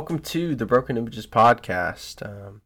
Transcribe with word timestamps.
Welcome 0.00 0.20
to 0.20 0.54
the 0.54 0.64
Broken 0.64 0.96
Images 0.96 1.26
podcast. 1.26 2.26
Um, 2.26 2.62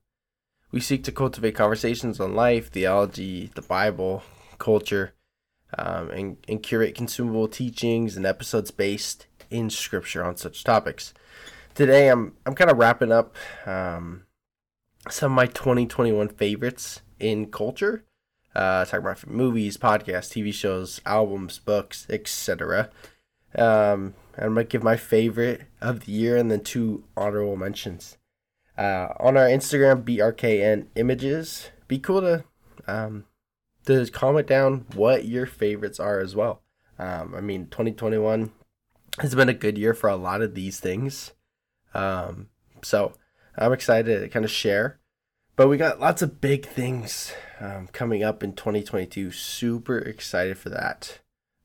we 0.71 0.79
seek 0.79 1.03
to 1.03 1.11
cultivate 1.11 1.57
conversations 1.57 2.21
on 2.21 2.37
life, 2.37 2.71
theology, 2.71 3.51
the 3.57 3.63
Bible, 3.63 4.23
culture, 4.59 5.15
um, 5.77 6.11
and, 6.13 6.37
and 6.47 6.63
curate 6.63 6.95
consumable 6.95 7.49
teachings 7.49 8.17
and 8.17 8.25
episodes 8.25 8.71
based 8.71 9.27
in 9.51 9.69
Scripture 9.69 10.23
on 10.23 10.37
such 10.37 10.63
topics. 10.63 11.13
Today, 11.75 12.07
I'm 12.09 12.37
I'm 12.47 12.55
kind 12.55 12.71
of 12.71 12.79
wrapping 12.79 13.11
up 13.11 13.35
um, 13.67 14.27
some 15.11 15.33
of 15.33 15.37
my 15.37 15.47
2021 15.47 16.29
favorites 16.29 17.03
in 17.19 17.51
culture. 17.51 18.05
Uh, 18.55 18.85
talking 18.85 19.01
about 19.01 19.27
movies, 19.27 19.77
podcasts, 19.77 20.31
TV 20.31 20.55
shows, 20.55 21.01
albums, 21.05 21.59
books, 21.59 22.07
etc. 22.09 22.91
Um, 23.57 24.15
I'm 24.37 24.55
gonna 24.55 24.65
give 24.65 24.83
my 24.83 24.97
favorite 24.97 25.63
of 25.81 26.07
the 26.07 26.13
year 26.13 26.37
and 26.37 26.51
then 26.51 26.61
two 26.61 27.05
honorable 27.17 27.57
mentions. 27.57 28.19
Uh, 28.77 29.09
on 29.21 29.37
our 29.37 29.47
Instagram, 29.47 30.03
BRKN 30.03 30.87
Images, 30.97 31.71
be 31.87 31.99
cool 31.99 32.21
to 32.21 32.45
um, 32.87 33.25
to 33.87 34.07
comment 34.07 34.47
down 34.47 34.87
what 34.95 35.27
your 35.27 35.47
favorites 35.47 36.01
are 36.01 36.21
as 36.21 36.35
well. 36.35 36.63
Um, 36.99 37.35
I 37.37 37.41
mean, 37.41 37.67
2021 37.67 38.53
has 39.21 39.35
been 39.35 39.49
a 39.49 39.55
good 39.55 39.79
year 39.79 39.95
for 39.95 40.09
a 40.09 40.17
lot 40.17 40.43
of 40.43 40.55
these 40.55 40.81
things. 40.81 41.33
Um, 41.93 42.49
so 42.83 43.13
I'm 43.57 43.73
excited 43.73 44.21
to 44.21 44.29
kind 44.29 44.45
of 44.45 44.51
share. 44.51 45.01
But 45.57 45.69
we 45.69 45.77
got 45.77 46.01
lots 46.01 46.21
of 46.21 46.41
big 46.41 46.67
things 46.67 47.33
um, 47.61 47.89
coming 47.93 48.25
up 48.25 48.43
in 48.43 48.55
2022. 48.55 49.31
Super 49.31 49.99
excited 49.99 50.59
for 50.59 50.69
that. 50.71 51.21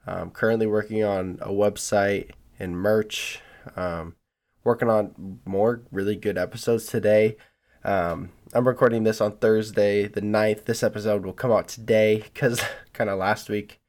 I'm 0.10 0.32
currently 0.32 0.66
working 0.68 1.04
on 1.04 1.38
a 1.42 1.50
website 1.50 2.32
and 2.58 2.78
merch. 2.78 3.40
Um, 3.76 4.16
working 4.64 4.90
on 4.90 5.40
more 5.46 5.84
really 5.92 6.16
good 6.16 6.38
episodes 6.38 6.88
today. 6.88 7.38
Um, 7.84 8.32
I'm 8.54 8.68
recording 8.68 9.04
this 9.04 9.22
on 9.22 9.38
Thursday, 9.38 10.08
the 10.08 10.22
9th. 10.22 10.66
This 10.66 10.84
episode 10.84 11.26
will 11.26 11.34
come 11.34 11.52
out 11.52 11.68
today 11.68 12.18
because 12.18 12.62
kind 12.94 13.10
of 13.10 13.20
last 13.20 13.50
week 13.50 13.80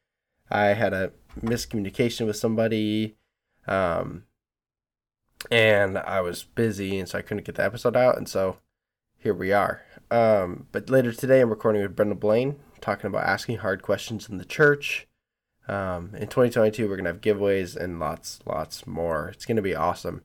I 0.51 0.67
had 0.69 0.93
a 0.93 1.13
miscommunication 1.41 2.27
with 2.27 2.37
somebody. 2.37 3.17
Um, 3.67 4.25
and 5.51 5.97
I 5.97 6.21
was 6.21 6.43
busy, 6.43 6.99
and 6.99 7.09
so 7.09 7.19
I 7.19 7.23
couldn't 7.23 7.47
get 7.47 7.55
the 7.55 7.65
episode 7.65 7.97
out. 7.97 8.19
And 8.19 8.29
so 8.29 8.59
here 9.19 9.35
we 9.35 9.53
are. 9.53 9.83
Um, 10.11 10.67
but 10.71 10.91
later 10.91 11.13
today, 11.13 11.41
I'm 11.41 11.51
recording 11.51 11.83
with 11.83 11.97
Brenna 11.97 12.19
Blaine, 12.19 12.57
talking 12.81 13.07
about 13.07 13.25
asking 13.25 13.59
hard 13.59 13.83
questions 13.83 14.29
in 14.29 14.37
the 14.37 14.45
church. 14.45 15.09
Um, 15.71 16.11
in 16.15 16.27
2022, 16.27 16.89
we're 16.89 16.97
gonna 16.97 17.11
have 17.11 17.21
giveaways 17.21 17.77
and 17.77 18.01
lots, 18.01 18.41
lots 18.45 18.89
more. 18.89 19.29
It's 19.29 19.47
gonna 19.47 19.63
be 19.63 19.77
awesome. 19.77 20.23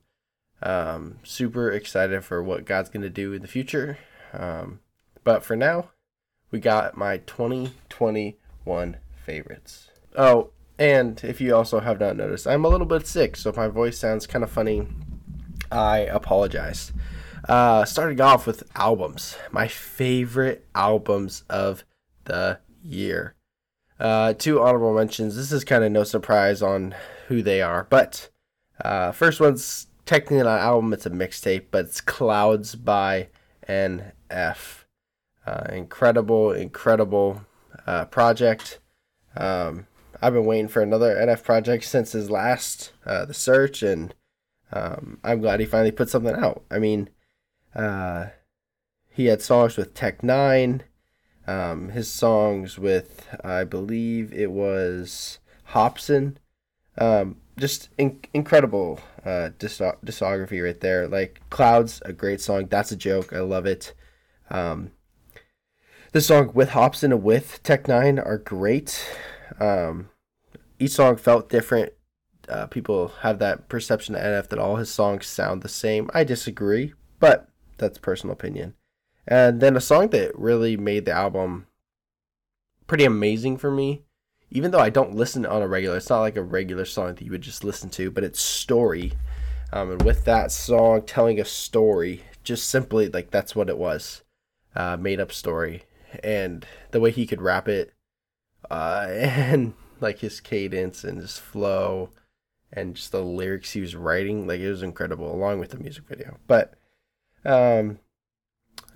Um, 0.60 1.20
super 1.22 1.70
excited 1.70 2.24
for 2.24 2.42
what 2.42 2.64
God's 2.64 2.90
gonna 2.90 3.08
do 3.08 3.32
in 3.32 3.42
the 3.42 3.48
future. 3.48 3.96
Um, 4.32 4.80
but 5.22 5.44
for 5.44 5.54
now, 5.54 5.90
we 6.50 6.58
got 6.58 6.96
my 6.96 7.18
2021 7.18 8.96
favorites. 9.24 9.90
Oh, 10.16 10.50
and 10.80 11.22
if 11.22 11.40
you 11.40 11.54
also 11.54 11.78
have 11.78 12.00
not 12.00 12.16
noticed, 12.16 12.48
I'm 12.48 12.64
a 12.64 12.68
little 12.68 12.86
bit 12.86 13.06
sick, 13.06 13.36
so 13.36 13.50
if 13.50 13.56
my 13.56 13.68
voice 13.68 13.96
sounds 13.96 14.26
kind 14.26 14.42
of 14.42 14.50
funny, 14.50 14.88
I 15.70 15.98
apologize. 15.98 16.92
Uh, 17.48 17.84
starting 17.84 18.20
off 18.20 18.48
with 18.48 18.64
albums, 18.74 19.36
my 19.52 19.68
favorite 19.68 20.66
albums 20.74 21.44
of 21.48 21.84
the 22.24 22.58
year. 22.82 23.35
Uh, 23.98 24.34
two 24.34 24.60
honorable 24.60 24.94
mentions. 24.94 25.36
This 25.36 25.52
is 25.52 25.64
kind 25.64 25.84
of 25.84 25.90
no 25.92 26.04
surprise 26.04 26.60
on 26.62 26.94
who 27.28 27.42
they 27.42 27.62
are, 27.62 27.86
but 27.88 28.28
uh, 28.84 29.12
first 29.12 29.40
one's 29.40 29.86
technically 30.04 30.44
not 30.44 30.58
an 30.58 30.64
album; 30.64 30.92
it's 30.92 31.06
a 31.06 31.10
mixtape, 31.10 31.66
but 31.70 31.86
it's 31.86 32.00
"Clouds" 32.00 32.74
by 32.74 33.28
NF. 33.68 34.84
Uh, 35.46 35.66
incredible, 35.72 36.52
incredible 36.52 37.42
uh, 37.86 38.04
project. 38.06 38.80
Um, 39.36 39.86
I've 40.20 40.32
been 40.32 40.44
waiting 40.44 40.68
for 40.68 40.82
another 40.82 41.14
NF 41.14 41.42
project 41.42 41.84
since 41.84 42.12
his 42.12 42.30
last, 42.30 42.92
uh, 43.04 43.24
The 43.24 43.34
Search, 43.34 43.82
and 43.82 44.14
um, 44.72 45.18
I'm 45.22 45.40
glad 45.40 45.60
he 45.60 45.66
finally 45.66 45.92
put 45.92 46.08
something 46.08 46.34
out. 46.34 46.64
I 46.70 46.78
mean, 46.78 47.10
uh, 47.74 48.26
he 49.08 49.26
had 49.26 49.42
songs 49.42 49.76
with 49.76 49.94
Tech 49.94 50.22
N9ne, 50.22 50.82
um, 51.46 51.90
his 51.90 52.10
songs 52.10 52.78
with, 52.78 53.26
I 53.44 53.64
believe 53.64 54.32
it 54.32 54.50
was 54.50 55.38
Hopsin. 55.70 56.36
Um, 56.98 57.36
just 57.58 57.88
in- 57.98 58.20
incredible 58.32 59.00
uh, 59.24 59.50
discography 59.58 60.62
right 60.62 60.80
there. 60.80 61.08
Like 61.08 61.40
Clouds, 61.50 62.02
a 62.04 62.12
great 62.12 62.40
song. 62.40 62.66
That's 62.66 62.92
a 62.92 62.96
joke. 62.96 63.32
I 63.32 63.40
love 63.40 63.66
it. 63.66 63.94
Um, 64.50 64.92
the 66.12 66.20
song 66.20 66.52
with 66.54 66.70
Hopsin 66.70 67.12
and 67.12 67.22
with 67.22 67.62
Tech 67.62 67.84
N9ne 67.84 68.24
are 68.24 68.38
great. 68.38 69.04
Um, 69.60 70.10
each 70.78 70.92
song 70.92 71.16
felt 71.16 71.48
different. 71.48 71.92
Uh, 72.48 72.66
people 72.66 73.08
have 73.20 73.38
that 73.40 73.68
perception 73.68 74.14
of 74.14 74.22
NF 74.22 74.48
that 74.48 74.58
all 74.58 74.76
his 74.76 74.90
songs 74.90 75.26
sound 75.26 75.62
the 75.62 75.68
same. 75.68 76.08
I 76.14 76.24
disagree, 76.24 76.94
but 77.18 77.48
that's 77.76 77.98
personal 77.98 78.34
opinion. 78.34 78.74
And 79.26 79.60
then 79.60 79.76
a 79.76 79.80
song 79.80 80.08
that 80.08 80.38
really 80.38 80.76
made 80.76 81.04
the 81.04 81.12
album 81.12 81.66
pretty 82.86 83.04
amazing 83.04 83.56
for 83.56 83.70
me, 83.70 84.04
even 84.50 84.70
though 84.70 84.80
I 84.80 84.90
don't 84.90 85.14
listen 85.14 85.44
on 85.44 85.62
a 85.62 85.68
regular, 85.68 85.96
it's 85.96 86.10
not 86.10 86.20
like 86.20 86.36
a 86.36 86.42
regular 86.42 86.84
song 86.84 87.14
that 87.14 87.24
you 87.24 87.32
would 87.32 87.42
just 87.42 87.64
listen 87.64 87.90
to, 87.90 88.10
but 88.10 88.24
it's 88.24 88.40
Story. 88.40 89.12
Um, 89.72 89.90
and 89.90 90.02
with 90.02 90.24
that 90.24 90.52
song 90.52 91.02
telling 91.02 91.40
a 91.40 91.44
story, 91.44 92.22
just 92.44 92.68
simply 92.68 93.08
like 93.08 93.30
that's 93.30 93.56
what 93.56 93.68
it 93.68 93.76
was 93.76 94.22
uh, 94.76 94.96
made 94.96 95.20
up 95.20 95.32
story. 95.32 95.84
And 96.22 96.64
the 96.92 97.00
way 97.00 97.10
he 97.10 97.26
could 97.26 97.42
rap 97.42 97.68
it, 97.68 97.92
uh, 98.70 99.06
and 99.10 99.74
like 100.00 100.20
his 100.20 100.40
cadence 100.40 101.02
and 101.04 101.18
his 101.18 101.38
flow, 101.38 102.10
and 102.72 102.94
just 102.94 103.12
the 103.12 103.22
lyrics 103.22 103.72
he 103.72 103.80
was 103.80 103.96
writing, 103.96 104.46
like 104.46 104.60
it 104.60 104.70
was 104.70 104.82
incredible, 104.82 105.34
along 105.34 105.58
with 105.58 105.70
the 105.70 105.78
music 105.78 106.04
video. 106.06 106.38
But 106.46 106.74
um, 107.44 107.98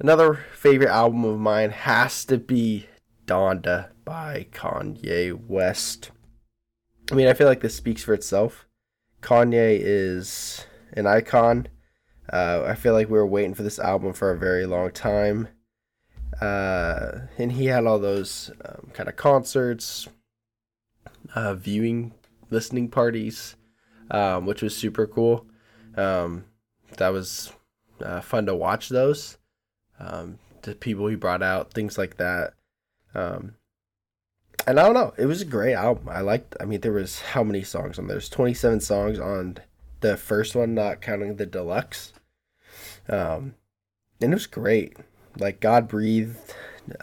Another 0.01 0.47
favorite 0.55 0.89
album 0.89 1.27
of 1.27 1.39
mine 1.39 1.73
has 1.73 2.25
to 2.25 2.39
be 2.39 2.87
Donda 3.27 3.91
by 4.03 4.47
Kanye 4.51 5.39
West. 5.47 6.11
I 7.13 7.15
mean, 7.15 7.27
I 7.27 7.35
feel 7.35 7.47
like 7.47 7.61
this 7.61 7.75
speaks 7.75 8.03
for 8.03 8.15
itself. 8.15 8.67
Kanye 9.21 9.79
is 9.79 10.65
an 10.95 11.07
icon. 11.07 11.69
Uh, 12.33 12.65
I 12.67 12.77
feel 12.77 12.95
like 12.95 13.11
we 13.11 13.19
were 13.19 13.27
waiting 13.27 13.53
for 13.53 13.63
this 13.63 13.79
album 13.79 14.15
for 14.15 14.31
a 14.31 14.39
very 14.39 14.65
long 14.65 14.91
time. 14.91 15.49
Uh, 16.41 17.27
and 17.37 17.53
he 17.53 17.67
had 17.67 17.85
all 17.85 17.99
those 17.99 18.51
um, 18.65 18.91
kind 18.95 19.07
of 19.07 19.17
concerts, 19.17 20.09
uh, 21.35 21.53
viewing, 21.53 22.15
listening 22.49 22.89
parties, 22.89 23.55
um, 24.11 24.47
which 24.47 24.63
was 24.63 24.75
super 24.75 25.07
cool. 25.07 25.45
Um, 25.95 26.47
that 26.97 27.11
was 27.11 27.53
uh, 28.03 28.23
fun 28.23 28.47
to 28.47 28.57
watch 28.57 28.89
those 28.89 29.37
um, 30.01 30.39
the 30.63 30.75
people 30.75 31.07
he 31.07 31.17
brought 31.17 31.43
out, 31.43 31.73
things 31.73 31.99
like 31.99 32.17
that. 32.17 32.55
Um, 33.15 33.55
and 34.67 34.79
I 34.79 34.85
don't 34.85 34.95
know, 34.95 35.15
it 35.19 35.27
was 35.27 35.43
a 35.43 35.47
great 35.47 35.75
album. 35.75 36.09
I 36.09 36.21
liked. 36.21 36.57
I 36.61 36.65
mean, 36.65 36.81
there 36.81 36.93
was 36.93 37.21
how 37.21 37.43
many 37.43 37.63
songs 37.63 37.99
on 37.99 38.07
there? 38.07 38.15
There's 38.15 38.29
27 38.29 38.81
songs 38.81 39.19
on 39.19 39.59
the 40.01 40.17
first 40.17 40.55
one, 40.55 40.75
not 40.75 41.01
counting 41.01 41.37
the 41.37 41.47
deluxe. 41.47 42.13
Um, 43.09 43.55
and 44.21 44.33
it 44.33 44.37
was 44.37 44.47
great. 44.47 44.97
Like 45.39 45.61
God 45.61 45.89
breathed, 45.89 46.55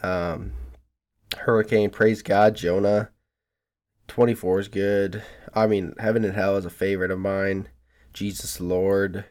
um, 0.03 0.53
Hurricane, 1.38 1.89
praise 1.89 2.21
God, 2.21 2.55
Jonah. 2.55 3.09
24 4.07 4.59
is 4.61 4.67
good. 4.67 5.23
I 5.53 5.67
mean, 5.67 5.94
Heaven 5.99 6.23
and 6.23 6.35
Hell 6.35 6.55
is 6.57 6.65
a 6.65 6.69
favorite 6.69 7.11
of 7.11 7.19
mine. 7.19 7.67
Jesus 8.13 8.59
Lord. 8.59 9.25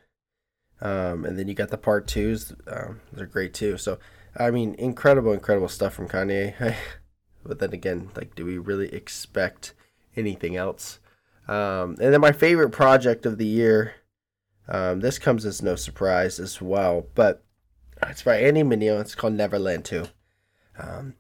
Um, 0.81 1.25
and 1.25 1.39
then 1.39 1.49
you 1.49 1.55
got 1.55 1.71
the 1.71 1.79
part 1.79 2.07
twos. 2.07 2.55
Um, 2.67 3.01
they're 3.13 3.27
great 3.27 3.55
too. 3.55 3.79
So, 3.79 3.99
I 4.37 4.51
mean, 4.51 4.75
incredible, 4.75 5.33
incredible 5.33 5.69
stuff 5.69 5.95
from 5.95 6.09
Kanye. 6.09 6.75
but 7.45 7.59
then 7.59 7.73
again, 7.73 8.11
like, 8.15 8.35
do 8.35 8.45
we 8.45 8.59
really 8.59 8.93
expect 8.93 9.75
anything 10.17 10.57
else? 10.57 10.99
Um, 11.49 11.97
and 12.01 12.13
then 12.13 12.21
my 12.21 12.33
favorite 12.33 12.71
project 12.71 13.25
of 13.27 13.39
the 13.39 13.47
year. 13.47 13.95
Um, 14.69 14.99
this 14.99 15.19
comes 15.19 15.47
as 15.47 15.63
no 15.63 15.77
surprise 15.77 16.41
as 16.41 16.61
well, 16.61 17.07
but 17.15 17.45
it's 18.03 18.23
by 18.23 18.39
Andy 18.39 18.63
Mineo. 18.63 19.01
It's 19.01 19.15
called 19.15 19.35
Neverland 19.35 19.85
2. 19.85 20.07
Um, 20.79 21.15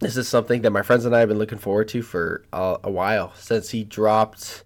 this 0.00 0.16
is 0.16 0.26
something 0.26 0.62
that 0.62 0.72
my 0.72 0.82
friends 0.82 1.04
and 1.04 1.14
I 1.14 1.20
have 1.20 1.28
been 1.28 1.38
looking 1.38 1.58
forward 1.58 1.88
to 1.88 2.02
for 2.02 2.44
a, 2.52 2.78
a 2.82 2.90
while 2.90 3.32
since 3.36 3.70
he 3.70 3.84
dropped 3.84 4.64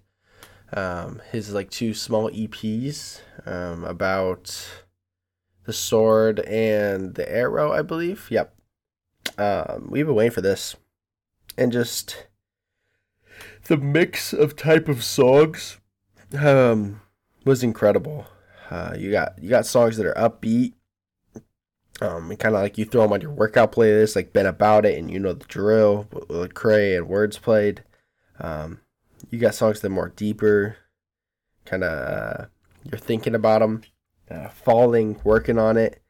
um, 0.73 1.21
his 1.31 1.53
like 1.53 1.69
two 1.69 1.93
small 1.93 2.29
EPs 2.29 3.21
um, 3.45 3.83
about 3.83 4.67
the 5.65 5.73
sword 5.73 6.39
and 6.41 7.15
the 7.15 7.29
arrow, 7.31 7.71
I 7.71 7.81
believe. 7.81 8.27
Yep. 8.29 8.53
Um, 9.37 9.87
we've 9.89 10.05
been 10.05 10.15
waiting 10.15 10.31
for 10.31 10.41
this, 10.41 10.75
and 11.57 11.71
just 11.71 12.27
the 13.67 13.77
mix 13.77 14.33
of 14.33 14.55
type 14.55 14.87
of 14.87 15.03
songs 15.03 15.77
um, 16.37 17.01
was 17.45 17.63
incredible. 17.63 18.25
Uh, 18.69 18.95
you 18.97 19.11
got 19.11 19.41
you 19.41 19.49
got 19.49 19.65
songs 19.65 19.97
that 19.97 20.05
are 20.05 20.13
upbeat, 20.13 20.73
um, 22.01 22.29
and 22.29 22.39
kind 22.39 22.55
of 22.55 22.61
like 22.61 22.77
you 22.77 22.85
throw 22.85 23.03
them 23.03 23.13
on 23.13 23.21
your 23.21 23.31
workout 23.31 23.71
playlist, 23.71 24.15
like 24.15 24.33
"Been 24.33 24.45
About 24.45 24.85
It" 24.85 24.97
and 24.97 25.11
"You 25.11 25.19
Know 25.19 25.33
the 25.33 25.45
Drill" 25.45 26.07
with 26.11 26.27
Lecrae 26.27 26.97
and 26.97 27.07
words 27.07 27.37
played. 27.37 27.83
Um, 28.39 28.81
you 29.29 29.39
got 29.39 29.55
songs 29.55 29.81
that 29.81 29.87
are 29.87 29.91
more 29.91 30.09
deeper, 30.09 30.77
kind 31.65 31.83
of 31.83 31.91
uh, 31.91 32.45
you're 32.83 32.99
thinking 32.99 33.35
about 33.35 33.59
them, 33.59 33.83
uh, 34.29 34.49
falling, 34.49 35.19
working 35.23 35.57
on 35.57 35.77
it. 35.77 36.01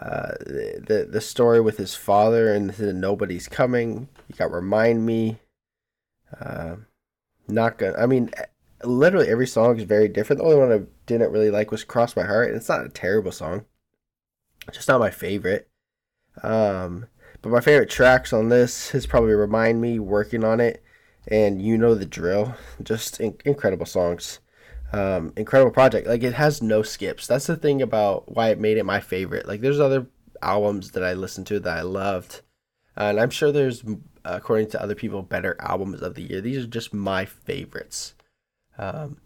Uh, 0.00 0.32
the 0.40 1.06
the 1.10 1.20
story 1.20 1.60
with 1.60 1.76
his 1.76 1.94
father 1.94 2.52
and 2.54 2.78
nobody's 3.00 3.48
coming. 3.48 4.08
You 4.28 4.34
got 4.36 4.50
remind 4.50 5.04
me. 5.04 5.38
Uh, 6.40 6.76
not 7.48 7.78
gonna. 7.78 7.96
I 7.98 8.06
mean, 8.06 8.30
literally 8.84 9.28
every 9.28 9.46
song 9.46 9.78
is 9.78 9.84
very 9.84 10.08
different. 10.08 10.38
The 10.40 10.46
only 10.46 10.56
one 10.56 10.72
I 10.72 10.86
didn't 11.06 11.32
really 11.32 11.50
like 11.50 11.70
was 11.70 11.84
"Cross 11.84 12.16
My 12.16 12.24
Heart," 12.24 12.48
and 12.48 12.56
it's 12.56 12.68
not 12.68 12.84
a 12.86 12.88
terrible 12.88 13.32
song. 13.32 13.66
Just 14.72 14.88
not 14.88 15.00
my 15.00 15.10
favorite. 15.10 15.68
Um, 16.42 17.08
but 17.42 17.50
my 17.50 17.60
favorite 17.60 17.90
tracks 17.90 18.32
on 18.32 18.48
this 18.48 18.94
is 18.94 19.06
probably 19.06 19.34
"Remind 19.34 19.80
Me," 19.80 19.98
"Working 19.98 20.44
on 20.44 20.60
It," 20.60 20.82
and 21.28 21.62
"You 21.62 21.78
Know 21.78 21.94
the 21.94 22.06
Drill." 22.06 22.54
Just 22.82 23.20
in- 23.20 23.38
incredible 23.44 23.86
songs. 23.86 24.40
Um, 24.92 25.32
incredible 25.36 25.72
project. 25.72 26.06
Like 26.06 26.22
it 26.22 26.34
has 26.34 26.60
no 26.62 26.82
skips. 26.82 27.26
That's 27.26 27.46
the 27.46 27.56
thing 27.56 27.80
about 27.80 28.34
why 28.34 28.50
it 28.50 28.58
made 28.60 28.76
it 28.76 28.84
my 28.84 29.00
favorite. 29.00 29.48
Like 29.48 29.60
there's 29.60 29.80
other 29.80 30.06
albums 30.42 30.90
that 30.92 31.04
I 31.04 31.14
listened 31.14 31.46
to 31.48 31.60
that 31.60 31.78
I 31.78 31.82
loved, 31.82 32.42
and 32.96 33.18
I'm 33.18 33.30
sure 33.30 33.52
there's, 33.52 33.84
according 34.24 34.68
to 34.70 34.82
other 34.82 34.94
people, 34.94 35.22
better 35.22 35.56
albums 35.60 36.02
of 36.02 36.14
the 36.14 36.22
year. 36.22 36.40
These 36.40 36.64
are 36.64 36.66
just 36.66 36.92
my 36.92 37.24
favorites. 37.24 38.14
Um, 38.76 39.18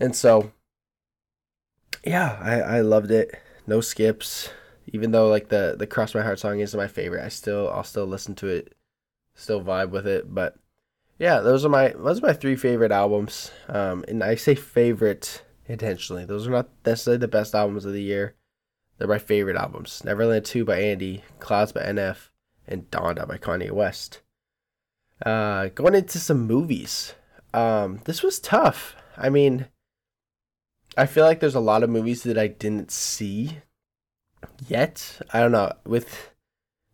and 0.00 0.14
so, 0.14 0.52
yeah, 2.04 2.38
I, 2.40 2.78
I 2.78 2.80
loved 2.80 3.10
it. 3.10 3.34
No 3.66 3.80
skips. 3.80 4.50
Even 4.92 5.10
though 5.10 5.28
like 5.28 5.48
the 5.48 5.74
the 5.78 5.86
Cross 5.86 6.14
My 6.14 6.22
Heart 6.22 6.38
song 6.38 6.60
isn't 6.60 6.78
my 6.78 6.88
favorite, 6.88 7.24
I 7.24 7.28
still 7.28 7.68
I'll 7.70 7.84
still 7.84 8.06
listen 8.06 8.34
to 8.36 8.46
it, 8.46 8.74
still 9.34 9.62
vibe 9.62 9.90
with 9.90 10.06
it. 10.06 10.32
But 10.32 10.56
yeah, 11.18 11.40
those 11.40 11.64
are 11.64 11.68
my 11.68 11.94
those 11.96 12.22
are 12.22 12.26
my 12.26 12.32
three 12.32 12.56
favorite 12.56 12.92
albums. 12.92 13.50
Um, 13.68 14.04
and 14.08 14.22
I 14.22 14.34
say 14.34 14.54
favorite 14.54 15.42
intentionally. 15.66 16.24
Those 16.24 16.46
are 16.46 16.50
not 16.50 16.68
necessarily 16.84 17.18
the 17.18 17.28
best 17.28 17.54
albums 17.54 17.84
of 17.84 17.92
the 17.92 18.02
year. 18.02 18.34
They're 18.98 19.08
my 19.08 19.18
favorite 19.18 19.56
albums. 19.56 20.02
Neverland 20.04 20.44
2 20.44 20.64
by 20.64 20.80
Andy, 20.80 21.22
Clouds 21.38 21.72
by 21.72 21.82
NF, 21.82 22.30
and 22.66 22.90
Donda 22.90 23.28
by 23.28 23.36
Kanye 23.36 23.70
West. 23.70 24.22
Uh, 25.24 25.68
going 25.74 25.94
into 25.94 26.18
some 26.18 26.46
movies. 26.46 27.14
Um, 27.52 28.00
this 28.04 28.22
was 28.22 28.38
tough. 28.38 28.96
I 29.16 29.28
mean, 29.30 29.66
I 30.96 31.06
feel 31.06 31.24
like 31.24 31.40
there's 31.40 31.54
a 31.54 31.60
lot 31.60 31.82
of 31.82 31.90
movies 31.90 32.22
that 32.22 32.38
I 32.38 32.46
didn't 32.46 32.90
see 32.90 33.58
yet. 34.66 35.20
I 35.32 35.40
don't 35.40 35.52
know. 35.52 35.72
With 35.84 36.30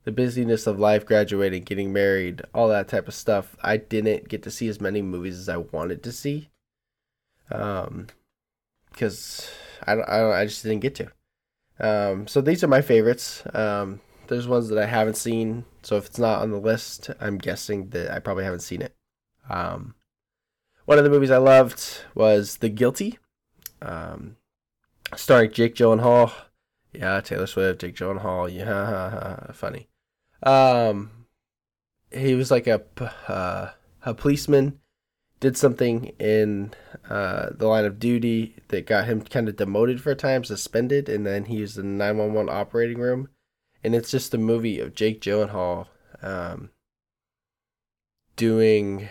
the 0.05 0.13
busyness 0.13 0.67
of 0.67 0.81
life, 0.81 1.07
graduating, 1.07 1.63
getting 1.63 1.93
married, 1.93 2.43
all 2.55 2.69
that 2.69 2.89
type 2.89 3.09
of 3.09 3.15
stuff, 3.15 3.57
I 3.63 3.77
didn't 3.77 4.29
get 4.29 4.43
to 4.45 4.51
see 4.51 4.69
as 4.69 4.81
many 4.81 5.03
movies 5.03 5.39
as 5.39 5.49
I 5.49 5.59
wanted 5.59 6.03
to 6.03 6.13
see. 6.13 6.51
Um, 7.51 8.09
because 8.91 9.51
I 9.87 9.95
don't, 9.95 10.09
I 10.09 10.19
don't, 10.19 10.33
I 10.33 10.45
just 10.45 10.63
didn't 10.63 10.81
get 10.81 10.95
to. 10.97 11.13
Um, 11.81 12.27
so 12.27 12.41
these 12.41 12.63
are 12.63 12.69
my 12.69 12.83
favorites. 12.83 13.43
Um, 13.55 14.01
there's 14.29 14.49
ones 14.49 14.69
that 14.69 14.79
I 14.79 14.87
haven't 14.87 15.17
seen, 15.17 15.65
so 15.83 15.97
if 15.97 16.07
it's 16.07 16.19
not 16.19 16.43
on 16.43 16.51
the 16.51 16.59
list, 16.59 17.11
I'm 17.21 17.39
guessing 17.39 17.89
that 17.91 18.11
I 18.13 18.19
probably 18.19 18.45
haven't 18.45 18.61
seen 18.61 18.83
it. 18.83 18.95
Um, 19.49 19.95
one 20.85 20.99
of 20.99 21.05
the 21.05 21.11
movies 21.11 21.31
I 21.31 21.39
loved 21.39 22.05
was 22.15 22.57
The 22.59 22.69
Guilty, 22.69 23.19
um, 23.81 24.37
starring 25.15 25.53
Jake 25.53 25.75
Gyllenhaal. 25.75 26.33
Yeah, 26.93 27.21
Taylor 27.21 27.47
Swift, 27.47 27.81
Jake 27.81 27.97
Gyllenhaal. 27.97 28.53
Yeah, 28.53 29.47
funny. 29.53 29.89
Um, 30.43 31.11
he 32.11 32.35
was 32.35 32.51
like 32.51 32.67
a 32.67 32.83
uh, 33.29 33.71
a 34.05 34.15
policeman, 34.15 34.81
did 35.41 35.57
something 35.57 36.13
in 36.19 36.73
uh, 37.09 37.51
the 37.53 37.67
line 37.67 37.85
of 37.85 37.99
duty 37.99 38.57
that 38.69 38.87
got 38.87 39.07
him 39.07 39.23
kind 39.23 39.49
of 39.49 39.57
demoted 39.57 40.01
for 40.01 40.11
a 40.11 40.17
time, 40.17 40.45
suspended, 40.45 41.09
and 41.09 41.27
then 41.27 41.47
he 41.47 41.61
was 41.61 41.79
in 41.79 41.99
the 41.99 42.05
nine 42.05 42.19
one 42.19 42.33
one 42.33 42.49
operating 42.49 42.99
room, 42.99 43.29
and 43.85 43.95
it's 43.95 44.11
just 44.11 44.35
a 44.35 44.39
movie 44.39 44.81
of 44.81 44.95
Jake 44.95 45.21
Gyllenhaal, 45.21 45.87
um, 46.23 46.71
doing 48.37 49.09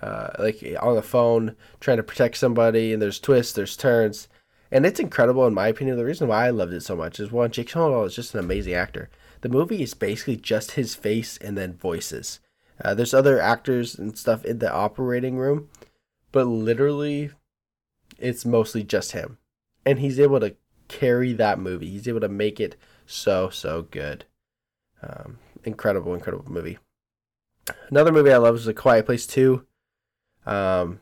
uh, 0.00 0.30
like 0.38 0.64
on 0.80 0.94
the 0.94 1.02
phone 1.02 1.54
trying 1.80 1.98
to 1.98 2.02
protect 2.02 2.36
somebody, 2.36 2.92
and 2.92 3.00
there's 3.02 3.20
twists, 3.20 3.52
there's 3.52 3.76
turns, 3.76 4.28
and 4.70 4.86
it's 4.86 5.00
incredible 5.00 5.46
in 5.46 5.54
my 5.54 5.68
opinion. 5.68 5.96
The 5.96 6.04
reason 6.04 6.28
why 6.28 6.46
I 6.46 6.50
loved 6.50 6.72
it 6.72 6.82
so 6.82 6.96
much 6.96 7.20
is 7.20 7.30
one, 7.30 7.50
Jake 7.50 7.68
Gyllenhaal 7.68 8.06
is 8.06 8.16
just 8.16 8.34
an 8.34 8.40
amazing 8.40 8.74
actor. 8.74 9.10
The 9.42 9.48
movie 9.48 9.82
is 9.82 9.94
basically 9.94 10.36
just 10.36 10.72
his 10.72 10.94
face 10.94 11.36
and 11.36 11.58
then 11.58 11.74
voices. 11.74 12.40
Uh, 12.82 12.94
there's 12.94 13.14
other 13.14 13.40
actors 13.40 13.96
and 13.96 14.16
stuff 14.16 14.44
in 14.44 14.58
the 14.58 14.72
operating 14.72 15.36
room, 15.36 15.68
but 16.32 16.46
literally, 16.46 17.30
it's 18.18 18.44
mostly 18.44 18.82
just 18.82 19.12
him, 19.12 19.38
and 19.84 19.98
he's 19.98 20.18
able 20.18 20.40
to 20.40 20.56
carry 20.88 21.32
that 21.32 21.58
movie. 21.58 21.90
He's 21.90 22.08
able 22.08 22.20
to 22.20 22.28
make 22.28 22.60
it 22.60 22.76
so 23.06 23.50
so 23.50 23.82
good. 23.82 24.24
Um, 25.02 25.38
incredible, 25.64 26.14
incredible 26.14 26.50
movie. 26.50 26.78
Another 27.90 28.12
movie 28.12 28.32
I 28.32 28.38
love 28.38 28.56
is 28.56 28.64
The 28.64 28.74
Quiet 28.74 29.06
Place 29.06 29.26
Two. 29.26 29.66
Um, 30.46 31.00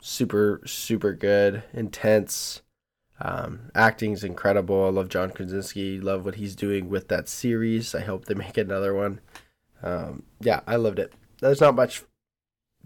super, 0.00 0.60
super 0.64 1.12
good, 1.12 1.62
intense. 1.72 2.62
Um, 3.20 3.70
acting 3.74 4.12
is 4.12 4.24
incredible. 4.24 4.86
I 4.86 4.90
love 4.90 5.08
John 5.08 5.30
Krasinski. 5.30 6.00
Love 6.00 6.24
what 6.24 6.36
he's 6.36 6.54
doing 6.54 6.88
with 6.88 7.08
that 7.08 7.28
series. 7.28 7.94
I 7.94 8.00
hope 8.00 8.24
they 8.24 8.34
make 8.46 8.56
another 8.56 8.94
one. 8.94 9.20
Um, 9.82 10.24
yeah, 10.40 10.60
I 10.66 10.76
loved 10.76 10.98
it. 10.98 11.12
There's 11.40 11.60
not 11.60 11.74
much 11.74 12.02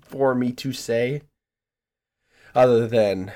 for 0.00 0.34
me 0.34 0.52
to 0.52 0.73
say 0.73 1.23
other 2.55 2.86
than 2.86 3.32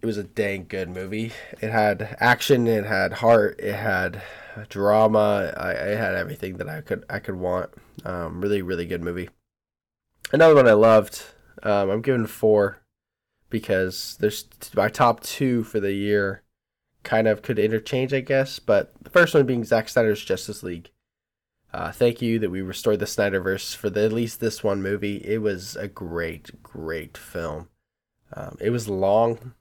it 0.00 0.06
was 0.06 0.16
a 0.16 0.24
dang 0.24 0.66
good 0.68 0.88
movie. 0.88 1.32
It 1.60 1.70
had 1.70 2.16
action, 2.20 2.66
it 2.66 2.86
had 2.86 3.14
heart, 3.14 3.58
it 3.58 3.74
had 3.74 4.22
drama. 4.68 5.52
I, 5.56 5.74
had 5.96 6.14
everything 6.14 6.56
that 6.56 6.68
I 6.68 6.80
could 6.80 7.04
I 7.08 7.18
could 7.18 7.36
want. 7.36 7.70
Um, 8.04 8.40
really, 8.40 8.62
really 8.62 8.86
good 8.86 9.02
movie. 9.02 9.28
Another 10.32 10.54
one 10.54 10.68
I 10.68 10.72
loved 10.72 11.22
um, 11.62 11.90
I'm 11.90 12.02
giving 12.02 12.26
four 12.26 12.78
because 13.50 14.16
there's 14.20 14.46
my 14.74 14.88
top 14.88 15.20
two 15.20 15.64
for 15.64 15.80
the 15.80 15.92
year 15.92 16.42
kind 17.02 17.26
of 17.26 17.42
could 17.42 17.58
interchange, 17.58 18.12
I 18.12 18.20
guess. 18.20 18.58
But 18.58 18.92
the 19.02 19.10
first 19.10 19.34
one 19.34 19.46
being 19.46 19.64
Zack 19.64 19.88
Snyder's 19.88 20.24
Justice 20.24 20.62
League. 20.62 20.90
Uh, 21.72 21.92
thank 21.92 22.22
you 22.22 22.38
that 22.38 22.50
we 22.50 22.62
restored 22.62 22.98
the 22.98 23.04
Snyderverse 23.04 23.76
for 23.76 23.90
the, 23.90 24.04
at 24.04 24.12
least 24.12 24.40
this 24.40 24.64
one 24.64 24.82
movie. 24.82 25.16
It 25.18 25.42
was 25.42 25.76
a 25.76 25.86
great, 25.86 26.62
great 26.62 27.16
film. 27.18 27.68
Um, 28.32 28.56
it 28.60 28.70
was 28.70 28.88
long, 28.88 29.54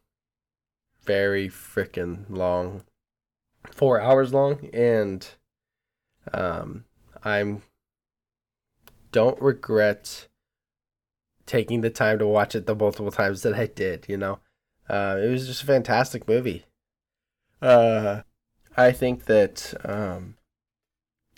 very 1.04 1.50
freaking 1.50 2.26
long, 2.30 2.84
four 3.72 4.00
hours 4.00 4.34
long, 4.34 4.70
and 4.74 5.28
um, 6.34 6.86
I'm 7.24 7.64
don't 9.12 9.42
regret 9.42 10.28
taking 11.48 11.82
the 11.82 11.90
time 11.90 12.20
to 12.20 12.28
watch 12.28 12.54
it 12.54 12.68
the 12.68 12.76
multiple 12.76 13.12
times 13.12 13.42
that 13.42 13.56
I 13.56 13.66
did. 13.66 14.06
You 14.08 14.18
know, 14.18 14.40
uh, 14.88 15.18
it 15.20 15.30
was 15.30 15.48
just 15.48 15.64
a 15.64 15.66
fantastic 15.66 16.28
movie. 16.28 16.66
Uh, 17.62 18.22
I 18.76 18.92
think 18.92 19.26
that 19.26 19.74
um, 19.84 20.36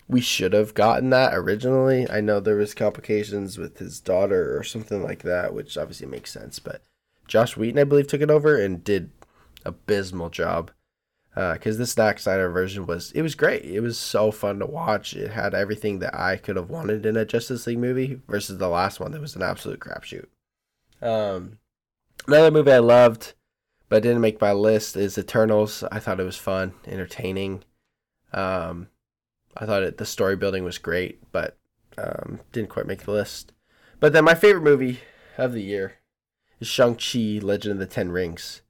we 0.06 0.20
should 0.20 0.52
have 0.52 0.74
gotten 0.74 1.08
that 1.10 1.32
originally. 1.32 2.10
I 2.10 2.20
know 2.20 2.40
there 2.40 2.56
was 2.56 2.74
complications 2.74 3.56
with 3.56 3.78
his 3.78 4.00
daughter 4.00 4.58
or 4.58 4.62
something 4.62 5.02
like 5.02 5.22
that, 5.22 5.54
which 5.54 5.78
obviously 5.78 6.06
makes 6.08 6.30
sense. 6.30 6.58
But 6.58 6.82
Joss 7.26 7.56
Whedon, 7.56 7.80
I 7.80 7.84
believe, 7.84 8.08
took 8.08 8.20
it 8.20 8.30
over 8.30 8.60
and 8.60 8.84
did 8.84 9.10
abysmal 9.64 10.28
job 10.28 10.72
because 11.34 11.76
uh, 11.76 11.78
this 11.78 11.92
Zack 11.92 12.18
Snyder 12.18 12.50
version 12.50 12.86
was 12.86 13.12
it 13.12 13.22
was 13.22 13.34
great. 13.34 13.64
It 13.64 13.80
was 13.80 13.98
so 13.98 14.30
fun 14.30 14.58
to 14.58 14.66
watch. 14.66 15.14
It 15.14 15.30
had 15.30 15.54
everything 15.54 16.00
that 16.00 16.14
I 16.14 16.36
could 16.36 16.56
have 16.56 16.70
wanted 16.70 17.06
in 17.06 17.16
a 17.16 17.24
Justice 17.24 17.66
League 17.66 17.78
movie 17.78 18.20
versus 18.28 18.58
the 18.58 18.68
last 18.68 19.00
one 19.00 19.12
that 19.12 19.20
was 19.20 19.36
an 19.36 19.42
absolute 19.42 19.80
crapshoot. 19.80 20.26
Um, 21.00 21.58
another 22.26 22.50
movie 22.50 22.72
I 22.72 22.78
loved 22.78 23.34
but 23.90 24.04
didn't 24.04 24.22
make 24.22 24.40
my 24.40 24.52
list 24.52 24.96
is 24.96 25.18
Eternals. 25.18 25.84
I 25.92 25.98
thought 25.98 26.20
it 26.20 26.24
was 26.24 26.38
fun, 26.38 26.72
entertaining. 26.86 27.64
Um, 28.32 28.88
I 29.56 29.66
thought 29.66 29.82
it, 29.82 29.98
the 29.98 30.06
story 30.06 30.36
building 30.36 30.64
was 30.64 30.78
great, 30.78 31.20
but 31.32 31.58
um, 31.98 32.40
didn't 32.52 32.70
quite 32.70 32.86
make 32.86 33.02
the 33.02 33.10
list. 33.10 33.52
But 33.98 34.12
then 34.12 34.24
my 34.24 34.34
favorite 34.34 34.62
movie 34.62 35.00
of 35.36 35.52
the 35.52 35.62
year 35.62 35.94
is 36.60 36.68
Shang 36.68 36.94
Chi: 36.94 37.44
Legend 37.44 37.72
of 37.72 37.78
the 37.78 37.86
Ten 37.86 38.10
Rings. 38.10 38.62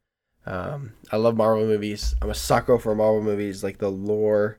Um, 0.46 0.94
I 1.12 1.16
love 1.16 1.36
Marvel 1.36 1.66
movies. 1.66 2.14
I'm 2.22 2.30
a 2.30 2.34
sucker 2.34 2.78
for 2.78 2.94
Marvel 2.94 3.22
movies, 3.22 3.62
like 3.62 3.78
the 3.78 3.90
lore, 3.90 4.58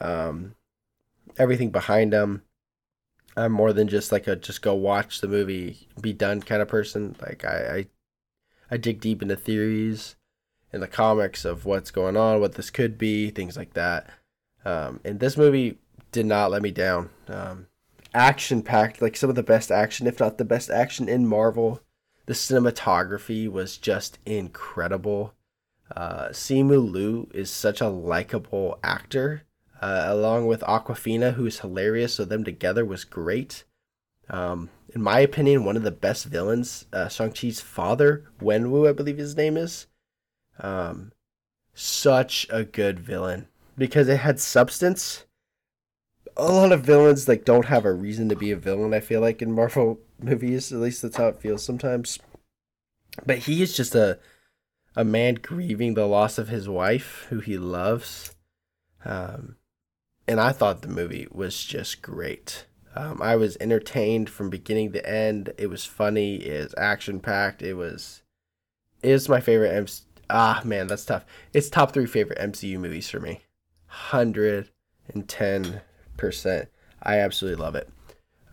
um, 0.00 0.54
everything 1.38 1.70
behind 1.70 2.12
them. 2.12 2.42
I'm 3.36 3.52
more 3.52 3.72
than 3.72 3.88
just 3.88 4.12
like 4.12 4.26
a 4.26 4.36
just 4.36 4.62
go 4.62 4.74
watch 4.74 5.20
the 5.20 5.28
movie, 5.28 5.88
be 6.00 6.12
done 6.12 6.42
kind 6.42 6.60
of 6.60 6.68
person. 6.68 7.16
Like 7.20 7.44
I, 7.44 7.76
I, 7.76 7.86
I 8.72 8.76
dig 8.76 9.00
deep 9.00 9.22
into 9.22 9.36
theories 9.36 10.16
in 10.72 10.80
the 10.80 10.88
comics 10.88 11.44
of 11.44 11.64
what's 11.64 11.90
going 11.90 12.16
on, 12.16 12.40
what 12.40 12.54
this 12.54 12.70
could 12.70 12.98
be, 12.98 13.30
things 13.30 13.56
like 13.56 13.74
that. 13.74 14.08
Um, 14.64 15.00
and 15.04 15.20
this 15.20 15.36
movie 15.36 15.78
did 16.12 16.26
not 16.26 16.50
let 16.50 16.62
me 16.62 16.70
down. 16.70 17.10
Um, 17.28 17.66
action 18.14 18.62
packed, 18.62 19.00
like 19.00 19.16
some 19.16 19.30
of 19.30 19.36
the 19.36 19.42
best 19.42 19.70
action, 19.70 20.06
if 20.06 20.20
not 20.20 20.38
the 20.38 20.44
best 20.44 20.70
action 20.70 21.08
in 21.08 21.26
Marvel. 21.26 21.80
The 22.26 22.34
cinematography 22.34 23.50
was 23.50 23.76
just 23.76 24.18
incredible. 24.24 25.34
Uh, 25.94 26.28
Simu 26.28 26.90
Liu 26.90 27.28
is 27.34 27.50
such 27.50 27.80
a 27.80 27.88
likable 27.88 28.78
actor, 28.82 29.42
uh, 29.80 30.04
along 30.06 30.46
with 30.46 30.60
Awkwafina, 30.62 31.34
who 31.34 31.46
is 31.46 31.60
hilarious. 31.60 32.14
So 32.14 32.24
them 32.24 32.44
together 32.44 32.84
was 32.84 33.04
great. 33.04 33.64
Um, 34.30 34.70
in 34.94 35.02
my 35.02 35.20
opinion, 35.20 35.64
one 35.64 35.76
of 35.76 35.82
the 35.82 35.90
best 35.90 36.26
villains, 36.26 36.86
uh, 36.92 37.08
Shang 37.08 37.32
Chi's 37.32 37.60
father, 37.60 38.24
Wenwu, 38.40 38.88
I 38.88 38.92
believe 38.92 39.18
his 39.18 39.36
name 39.36 39.56
is. 39.56 39.86
Um, 40.60 41.12
such 41.74 42.46
a 42.50 42.64
good 42.64 43.00
villain 43.00 43.48
because 43.76 44.08
it 44.08 44.18
had 44.18 44.38
substance. 44.38 45.24
A 46.36 46.44
lot 46.44 46.72
of 46.72 46.82
villains 46.82 47.28
like 47.28 47.44
don't 47.44 47.66
have 47.66 47.84
a 47.84 47.92
reason 47.92 48.28
to 48.28 48.36
be 48.36 48.50
a 48.50 48.56
villain. 48.56 48.94
I 48.94 49.00
feel 49.00 49.20
like 49.20 49.42
in 49.42 49.52
Marvel 49.52 50.00
movies, 50.22 50.72
at 50.72 50.80
least 50.80 51.02
that's 51.02 51.16
how 51.16 51.28
it 51.28 51.40
feels 51.40 51.64
sometimes. 51.64 52.18
But 53.26 53.38
he 53.38 53.62
is 53.62 53.76
just 53.76 53.94
a 53.94 54.18
a 54.94 55.04
man 55.04 55.34
grieving 55.36 55.94
the 55.94 56.06
loss 56.06 56.38
of 56.38 56.48
his 56.48 56.68
wife, 56.68 57.26
who 57.30 57.40
he 57.40 57.56
loves. 57.56 58.34
Um, 59.04 59.56
and 60.28 60.40
I 60.40 60.52
thought 60.52 60.82
the 60.82 60.88
movie 60.88 61.26
was 61.30 61.64
just 61.64 62.02
great. 62.02 62.66
Um, 62.94 63.22
I 63.22 63.36
was 63.36 63.56
entertained 63.58 64.28
from 64.28 64.50
beginning 64.50 64.92
to 64.92 65.08
end. 65.08 65.52
It 65.56 65.68
was 65.68 65.84
funny. 65.84 66.36
It 66.36 66.64
was 66.64 66.74
action 66.76 67.20
packed. 67.20 67.62
It 67.62 67.74
was, 67.74 68.22
was 69.02 69.28
my 69.28 69.40
favorite. 69.40 69.74
M- 69.74 69.86
ah, 70.28 70.60
man, 70.64 70.88
that's 70.88 71.06
tough. 71.06 71.24
It's 71.54 71.70
top 71.70 71.92
three 71.92 72.06
favorite 72.06 72.38
MCU 72.38 72.78
movies 72.78 73.08
for 73.08 73.18
me. 73.18 73.40
Hundred 73.86 74.68
and 75.08 75.26
ten 75.28 75.80
percent. 76.16 76.68
I 77.02 77.18
absolutely 77.18 77.62
love 77.62 77.74
it. 77.74 77.88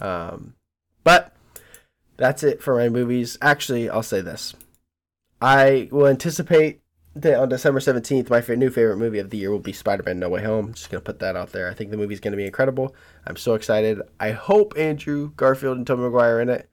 Um, 0.01 0.55
but 1.03 1.33
that's 2.17 2.43
it 2.43 2.61
for 2.61 2.75
my 2.75 2.89
movies. 2.89 3.37
Actually, 3.41 3.89
I'll 3.89 4.03
say 4.03 4.21
this: 4.21 4.55
I 5.41 5.87
will 5.91 6.07
anticipate 6.07 6.81
that 7.15 7.39
on 7.39 7.49
December 7.49 7.79
17th, 7.79 8.29
my 8.29 8.55
new 8.55 8.69
favorite 8.69 8.97
movie 8.97 9.19
of 9.19 9.29
the 9.29 9.37
year 9.37 9.51
will 9.51 9.59
be 9.59 9.73
Spider 9.73 10.03
Man 10.03 10.19
No 10.19 10.29
Way 10.29 10.43
Home. 10.43 10.67
I'm 10.67 10.73
just 10.73 10.89
to 11.01 11.05
put 11.05 11.19
that 11.19 11.35
out 11.35 11.51
there. 11.51 11.69
I 11.69 11.73
think 11.73 11.91
the 11.91 11.97
movie's 11.97 12.19
to 12.31 12.37
be 12.37 12.45
incredible. 12.45 12.95
I'm 13.25 13.35
so 13.35 13.53
excited. 13.53 14.01
I 14.19 14.31
hope 14.31 14.73
Andrew 14.77 15.31
Garfield 15.35 15.77
and 15.77 15.87
Tobey 15.87 16.03
Maguire 16.03 16.37
are 16.37 16.41
in 16.41 16.49
it. 16.49 16.69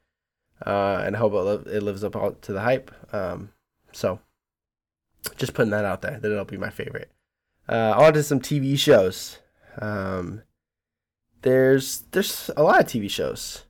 Uh, 0.65 1.03
and 1.05 1.15
I 1.15 1.19
hope 1.19 1.33
it, 1.35 1.73
it 1.73 1.83
lives 1.83 2.03
up 2.05 2.41
to 2.43 2.53
the 2.53 2.61
hype. 2.61 2.91
Um, 3.13 3.51
so, 3.93 4.21
just 5.37 5.55
putting 5.55 5.71
that 5.71 5.85
out 5.85 6.03
there 6.03 6.19
that 6.19 6.31
it'll 6.31 6.45
be 6.45 6.57
my 6.57 6.71
favorite. 6.71 7.11
Uh, 7.69 7.95
on 7.97 8.13
to 8.15 8.23
some 8.23 8.41
TV 8.41 8.79
shows. 8.79 9.39
Um, 9.81 10.43
there's 11.47 12.03
there's 12.11 12.51
a 12.57 12.63
lot 12.63 12.81
of 12.81 12.87
TV 12.87 13.09
shows, 13.09 13.65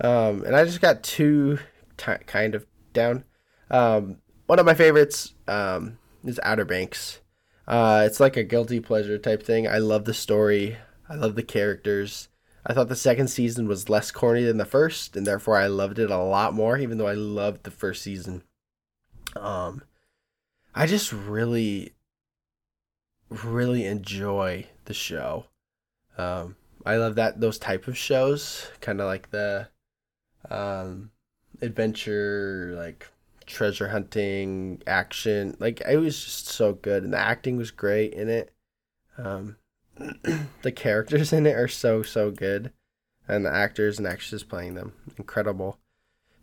um, 0.00 0.44
and 0.44 0.54
I 0.54 0.64
just 0.64 0.82
got 0.82 1.02
two 1.02 1.58
t- 1.96 2.12
kind 2.26 2.54
of 2.54 2.66
down. 2.92 3.24
Um, 3.70 4.18
one 4.46 4.58
of 4.58 4.66
my 4.66 4.74
favorites 4.74 5.32
um, 5.48 5.98
is 6.22 6.38
Outer 6.42 6.66
Banks. 6.66 7.20
Uh, 7.66 8.02
it's 8.04 8.20
like 8.20 8.36
a 8.36 8.44
guilty 8.44 8.78
pleasure 8.78 9.16
type 9.16 9.42
thing. 9.42 9.66
I 9.66 9.78
love 9.78 10.04
the 10.04 10.12
story. 10.12 10.76
I 11.08 11.14
love 11.14 11.34
the 11.34 11.42
characters. 11.42 12.28
I 12.66 12.74
thought 12.74 12.90
the 12.90 12.96
second 12.96 13.28
season 13.28 13.66
was 13.68 13.88
less 13.88 14.10
corny 14.10 14.44
than 14.44 14.58
the 14.58 14.66
first, 14.66 15.16
and 15.16 15.26
therefore 15.26 15.56
I 15.56 15.66
loved 15.66 15.98
it 15.98 16.10
a 16.10 16.18
lot 16.18 16.52
more, 16.52 16.76
even 16.76 16.98
though 16.98 17.06
I 17.06 17.14
loved 17.14 17.64
the 17.64 17.70
first 17.70 18.02
season. 18.02 18.42
Um, 19.34 19.82
I 20.74 20.86
just 20.86 21.10
really, 21.10 21.94
really 23.30 23.86
enjoy 23.86 24.66
the 24.84 24.94
show. 24.94 25.46
Um, 26.18 26.56
I 26.84 26.96
love 26.96 27.14
that 27.14 27.40
those 27.40 27.58
type 27.58 27.88
of 27.88 27.96
shows, 27.96 28.66
kind 28.80 29.00
of 29.00 29.06
like 29.06 29.30
the 29.30 29.68
um, 30.50 31.10
adventure, 31.62 32.74
like 32.76 33.08
treasure 33.46 33.88
hunting, 33.88 34.82
action. 34.86 35.56
Like 35.58 35.80
it 35.88 35.96
was 35.96 36.22
just 36.22 36.48
so 36.48 36.74
good, 36.74 37.02
and 37.02 37.12
the 37.12 37.18
acting 37.18 37.56
was 37.56 37.70
great 37.70 38.12
in 38.12 38.28
it. 38.28 38.52
Um, 39.16 39.56
the 40.62 40.72
characters 40.72 41.32
in 41.32 41.46
it 41.46 41.56
are 41.56 41.68
so 41.68 42.02
so 42.02 42.30
good, 42.30 42.72
and 43.26 43.46
the 43.46 43.52
actors 43.52 43.98
and 43.98 44.06
actresses 44.06 44.44
playing 44.44 44.74
them 44.74 44.92
incredible. 45.16 45.78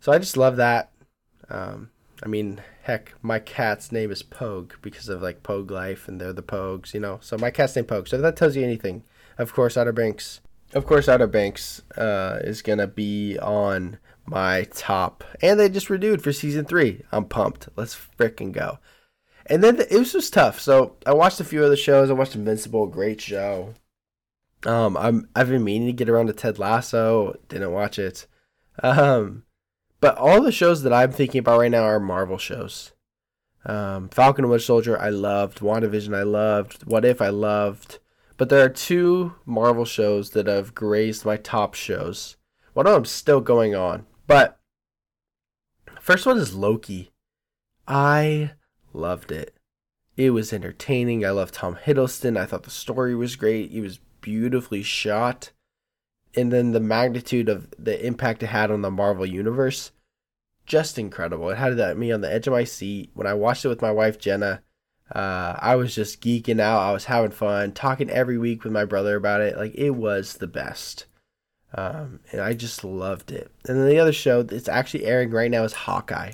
So 0.00 0.10
I 0.10 0.18
just 0.18 0.36
love 0.36 0.56
that. 0.56 0.90
Um, 1.48 1.90
I 2.24 2.28
mean, 2.28 2.60
heck, 2.82 3.14
my 3.22 3.38
cat's 3.38 3.92
name 3.92 4.10
is 4.10 4.22
Pogue 4.22 4.74
because 4.82 5.08
of 5.08 5.22
like 5.22 5.42
Pogue 5.42 5.70
Life, 5.70 6.08
and 6.08 6.20
they're 6.20 6.32
the 6.32 6.42
Pogues, 6.42 6.94
you 6.94 7.00
know. 7.00 7.18
So 7.22 7.38
my 7.38 7.50
cat's 7.50 7.76
name 7.76 7.84
Pogue. 7.84 8.08
So 8.08 8.20
that 8.20 8.36
tells 8.36 8.56
you 8.56 8.64
anything. 8.64 9.04
Of 9.42 9.52
course, 9.52 9.76
Outer 9.76 9.92
Banks. 9.92 10.40
Of 10.72 10.86
course, 10.86 11.08
Outer 11.08 11.26
Banks 11.26 11.82
uh, 11.96 12.38
is 12.42 12.62
gonna 12.62 12.86
be 12.86 13.38
on 13.38 13.98
my 14.24 14.64
top. 14.72 15.24
And 15.42 15.58
they 15.58 15.68
just 15.68 15.90
renewed 15.90 16.22
for 16.22 16.32
season 16.32 16.64
three. 16.64 17.02
I'm 17.10 17.24
pumped. 17.24 17.68
Let's 17.76 17.96
freaking 18.18 18.52
go. 18.52 18.78
And 19.46 19.62
then 19.62 19.76
the, 19.76 19.92
it 19.92 19.98
was 19.98 20.12
just 20.12 20.32
tough. 20.32 20.60
So 20.60 20.96
I 21.04 21.12
watched 21.12 21.40
a 21.40 21.44
few 21.44 21.64
other 21.64 21.76
shows. 21.76 22.08
I 22.08 22.14
watched 22.14 22.36
Invincible, 22.36 22.86
great 22.86 23.20
show. 23.20 23.74
Um, 24.64 24.96
I'm 24.96 25.28
I've 25.34 25.48
been 25.48 25.64
meaning 25.64 25.88
to 25.88 25.92
get 25.92 26.08
around 26.08 26.28
to 26.28 26.32
Ted 26.32 26.58
Lasso. 26.58 27.36
Didn't 27.48 27.72
watch 27.72 27.98
it. 27.98 28.26
Um, 28.82 29.42
but 30.00 30.16
all 30.16 30.40
the 30.40 30.52
shows 30.52 30.82
that 30.82 30.92
I'm 30.92 31.10
thinking 31.10 31.40
about 31.40 31.58
right 31.58 31.70
now 31.70 31.82
are 31.82 32.00
Marvel 32.00 32.38
shows. 32.38 32.92
Um, 33.64 34.08
Falcon 34.08 34.44
and 34.44 34.50
Winter 34.50 34.64
Soldier, 34.64 34.98
I 34.98 35.10
loved. 35.10 35.60
WandaVision, 35.60 36.16
I 36.16 36.22
loved. 36.22 36.84
What 36.84 37.04
If, 37.04 37.20
I 37.20 37.28
loved. 37.28 37.98
But 38.36 38.48
there 38.48 38.64
are 38.64 38.68
two 38.68 39.34
Marvel 39.44 39.84
shows 39.84 40.30
that 40.30 40.46
have 40.46 40.74
grazed 40.74 41.24
my 41.24 41.36
top 41.36 41.74
shows. 41.74 42.36
One 42.72 42.86
of 42.86 42.92
them's 42.94 43.10
still 43.10 43.40
going 43.40 43.74
on. 43.74 44.06
But 44.26 44.58
first 46.00 46.26
one 46.26 46.38
is 46.38 46.54
Loki. 46.54 47.12
I 47.86 48.52
loved 48.92 49.30
it. 49.30 49.54
It 50.16 50.30
was 50.30 50.52
entertaining. 50.52 51.24
I 51.24 51.30
loved 51.30 51.54
Tom 51.54 51.76
Hiddleston. 51.76 52.38
I 52.38 52.46
thought 52.46 52.64
the 52.64 52.70
story 52.70 53.14
was 53.14 53.36
great. 53.36 53.72
It 53.72 53.80
was 53.80 54.00
beautifully 54.20 54.82
shot. 54.82 55.52
And 56.34 56.52
then 56.52 56.72
the 56.72 56.80
magnitude 56.80 57.48
of 57.48 57.68
the 57.78 58.04
impact 58.04 58.42
it 58.42 58.46
had 58.46 58.70
on 58.70 58.82
the 58.82 58.90
Marvel 58.90 59.26
universe, 59.26 59.92
just 60.64 60.98
incredible. 60.98 61.50
It 61.50 61.58
had 61.58 61.98
me 61.98 62.12
on 62.12 62.22
the 62.22 62.32
edge 62.32 62.46
of 62.46 62.52
my 62.52 62.64
seat. 62.64 63.10
When 63.14 63.26
I 63.26 63.34
watched 63.34 63.64
it 63.64 63.68
with 63.68 63.82
my 63.82 63.90
wife 63.90 64.18
Jenna, 64.18 64.62
uh, 65.14 65.58
I 65.58 65.76
was 65.76 65.94
just 65.94 66.22
geeking 66.22 66.60
out. 66.60 66.80
I 66.80 66.92
was 66.92 67.04
having 67.04 67.32
fun, 67.32 67.72
talking 67.72 68.08
every 68.10 68.38
week 68.38 68.64
with 68.64 68.72
my 68.72 68.84
brother 68.84 69.16
about 69.16 69.42
it. 69.42 69.56
Like 69.56 69.74
it 69.74 69.90
was 69.90 70.34
the 70.34 70.46
best. 70.46 71.06
Um, 71.74 72.20
and 72.30 72.40
I 72.40 72.52
just 72.54 72.84
loved 72.84 73.30
it. 73.30 73.50
And 73.66 73.78
then 73.78 73.88
the 73.88 73.98
other 73.98 74.12
show 74.12 74.42
that's 74.42 74.68
actually 74.68 75.04
airing 75.04 75.30
right 75.30 75.50
now 75.50 75.64
is 75.64 75.72
Hawkeye. 75.72 76.32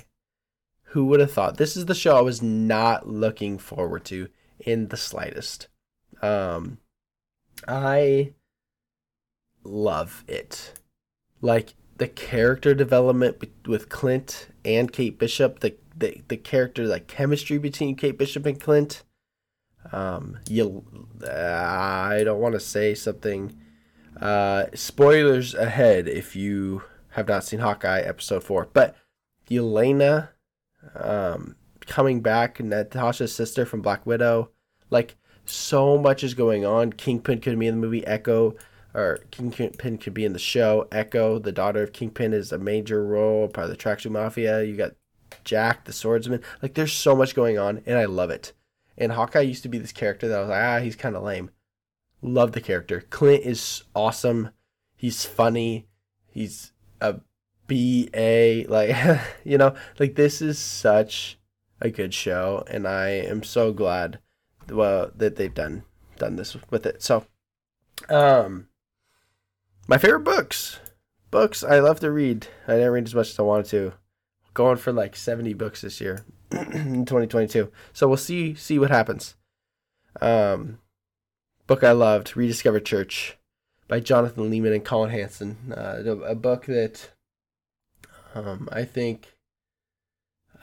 Who 0.91 1.05
would 1.05 1.19
have 1.19 1.31
thought? 1.31 1.57
This 1.57 1.77
is 1.77 1.85
the 1.85 1.95
show 1.95 2.17
I 2.17 2.21
was 2.21 2.41
not 2.41 3.07
looking 3.07 3.57
forward 3.57 4.05
to 4.05 4.29
in 4.59 4.87
the 4.87 4.97
slightest. 4.97 5.67
Um, 6.21 6.79
I 7.67 8.33
love 9.63 10.23
it. 10.27 10.73
Like 11.41 11.73
the 11.97 12.07
character 12.07 12.73
development 12.73 13.43
with 13.67 13.89
Clint 13.89 14.47
and 14.65 14.91
Kate 14.91 15.19
Bishop, 15.19 15.59
the 15.59 15.75
the, 15.99 16.21
the 16.27 16.37
character 16.37 16.85
like 16.85 17.07
chemistry 17.07 17.57
between 17.57 17.95
Kate 17.95 18.17
Bishop 18.17 18.45
and 18.45 18.59
Clint. 18.59 19.03
Um, 19.91 20.39
you, 20.49 20.85
uh, 21.23 21.31
I 21.31 22.23
don't 22.23 22.41
want 22.41 22.53
to 22.53 22.59
say 22.59 22.93
something 22.93 23.55
uh, 24.19 24.65
spoilers 24.73 25.53
ahead 25.55 26.07
if 26.07 26.35
you 26.35 26.83
have 27.09 27.27
not 27.27 27.43
seen 27.43 27.59
Hawkeye 27.59 28.01
episode 28.01 28.43
four. 28.43 28.67
But 28.73 28.95
Yelena 29.49 30.29
um, 30.95 31.55
coming 31.81 32.21
back, 32.21 32.59
Natasha's 32.59 33.33
sister 33.33 33.65
from 33.65 33.81
Black 33.81 34.05
Widow, 34.05 34.51
like 34.89 35.15
so 35.45 35.97
much 35.97 36.23
is 36.23 36.33
going 36.33 36.65
on. 36.65 36.93
Kingpin 36.93 37.39
could 37.39 37.57
be 37.57 37.67
in 37.67 37.75
the 37.75 37.81
movie 37.81 38.05
Echo, 38.05 38.55
or 38.93 39.19
Kingpin 39.31 39.97
could 39.97 40.13
be 40.13 40.25
in 40.25 40.33
the 40.33 40.39
show 40.39 40.87
Echo. 40.91 41.39
The 41.39 41.51
daughter 41.51 41.83
of 41.83 41.93
Kingpin 41.93 42.33
is 42.33 42.51
a 42.51 42.57
major 42.57 43.05
role, 43.05 43.47
part 43.47 43.69
of 43.69 43.71
the 43.71 43.77
Tracksuit 43.77 44.11
Mafia. 44.11 44.63
You 44.63 44.75
got 44.75 44.91
Jack 45.43 45.85
the 45.85 45.93
swordsman. 45.93 46.41
Like 46.61 46.73
there's 46.73 46.93
so 46.93 47.15
much 47.15 47.35
going 47.35 47.57
on, 47.57 47.81
and 47.85 47.97
I 47.97 48.05
love 48.05 48.29
it. 48.29 48.53
And 48.97 49.13
Hawkeye 49.13 49.41
used 49.41 49.63
to 49.63 49.69
be 49.69 49.77
this 49.77 49.93
character 49.93 50.27
that 50.27 50.37
I 50.37 50.41
was 50.41 50.49
like, 50.49 50.63
ah, 50.63 50.79
he's 50.79 50.95
kind 50.95 51.15
of 51.15 51.23
lame. 51.23 51.51
Love 52.21 52.51
the 52.51 52.61
character. 52.61 53.05
Clint 53.09 53.45
is 53.45 53.83
awesome. 53.95 54.49
He's 54.95 55.25
funny. 55.25 55.87
He's 56.27 56.73
a 56.99 57.21
B 57.67 58.09
A 58.13 58.65
like 58.65 58.95
you 59.45 59.57
know, 59.57 59.73
like 59.99 60.15
this 60.15 60.41
is 60.41 60.59
such 60.59 61.37
a 61.79 61.89
good 61.89 62.13
show 62.13 62.65
and 62.69 62.85
I 62.85 63.09
am 63.09 63.43
so 63.43 63.71
glad 63.71 64.19
well 64.69 65.11
that 65.15 65.37
they've 65.37 65.53
done 65.53 65.83
done 66.17 66.35
this 66.35 66.57
with 66.69 66.85
it. 66.85 67.01
So 67.01 67.25
um 68.09 68.67
my 69.87 69.97
favorite 69.97 70.25
books. 70.25 70.79
Books 71.31 71.63
I 71.63 71.79
love 71.79 72.01
to 72.01 72.11
read. 72.11 72.47
I 72.67 72.73
didn't 72.73 72.91
read 72.91 73.07
as 73.07 73.15
much 73.15 73.29
as 73.29 73.39
I 73.39 73.43
wanted 73.43 73.67
to. 73.67 73.93
Going 74.59 74.75
for 74.75 74.91
like 74.91 75.15
70 75.15 75.53
books 75.53 75.79
this 75.79 76.01
year. 76.01 76.25
in 76.51 77.05
2022. 77.05 77.71
So 77.93 78.09
we'll 78.09 78.17
see 78.17 78.53
see 78.55 78.77
what 78.77 78.91
happens. 78.91 79.37
Um, 80.19 80.79
book 81.65 81.81
I 81.81 81.93
loved, 81.93 82.35
Rediscover 82.35 82.81
Church, 82.81 83.37
by 83.87 84.01
Jonathan 84.01 84.51
Leeman 84.51 84.73
and 84.73 84.83
Collin 84.83 85.11
Hansen. 85.11 85.73
Uh, 85.73 86.03
a 86.25 86.35
book 86.35 86.65
that 86.65 87.11
um, 88.35 88.67
I 88.69 88.83
think 88.83 89.33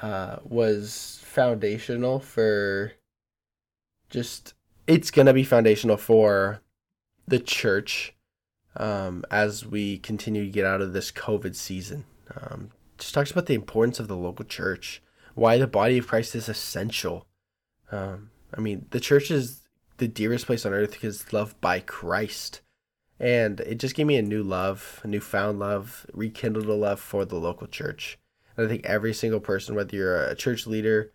uh, 0.02 0.36
was 0.44 1.22
foundational 1.24 2.20
for 2.20 2.92
just 4.10 4.52
it's 4.86 5.10
gonna 5.10 5.32
be 5.32 5.42
foundational 5.42 5.96
for 5.96 6.60
the 7.26 7.38
church 7.38 8.14
um, 8.76 9.24
as 9.30 9.64
we 9.64 9.96
continue 9.98 10.44
to 10.44 10.50
get 10.50 10.66
out 10.66 10.82
of 10.82 10.92
this 10.92 11.10
COVID 11.10 11.54
season. 11.54 12.04
Um, 12.36 12.72
just 12.98 13.14
talks 13.14 13.30
about 13.30 13.46
the 13.46 13.54
importance 13.54 14.00
of 14.00 14.08
the 14.08 14.16
local 14.16 14.44
church, 14.44 15.02
why 15.34 15.58
the 15.58 15.66
body 15.66 15.98
of 15.98 16.06
Christ 16.06 16.34
is 16.34 16.48
essential. 16.48 17.26
Um, 17.92 18.30
I 18.54 18.60
mean, 18.60 18.86
the 18.90 19.00
church 19.00 19.30
is 19.30 19.62
the 19.98 20.08
dearest 20.08 20.46
place 20.46 20.66
on 20.66 20.72
earth 20.72 20.92
because 20.92 21.22
it's 21.22 21.32
loved 21.32 21.60
by 21.60 21.80
Christ. 21.80 22.60
And 23.18 23.60
it 23.60 23.78
just 23.78 23.94
gave 23.94 24.06
me 24.06 24.16
a 24.16 24.22
new 24.22 24.42
love, 24.42 25.00
a 25.02 25.08
newfound 25.08 25.58
love, 25.58 26.06
rekindled 26.12 26.66
a 26.66 26.74
love 26.74 27.00
for 27.00 27.24
the 27.24 27.36
local 27.36 27.66
church. 27.66 28.18
And 28.56 28.66
I 28.66 28.68
think 28.68 28.84
every 28.84 29.14
single 29.14 29.40
person, 29.40 29.74
whether 29.74 29.96
you're 29.96 30.24
a 30.24 30.34
church 30.34 30.66
leader, 30.66 31.12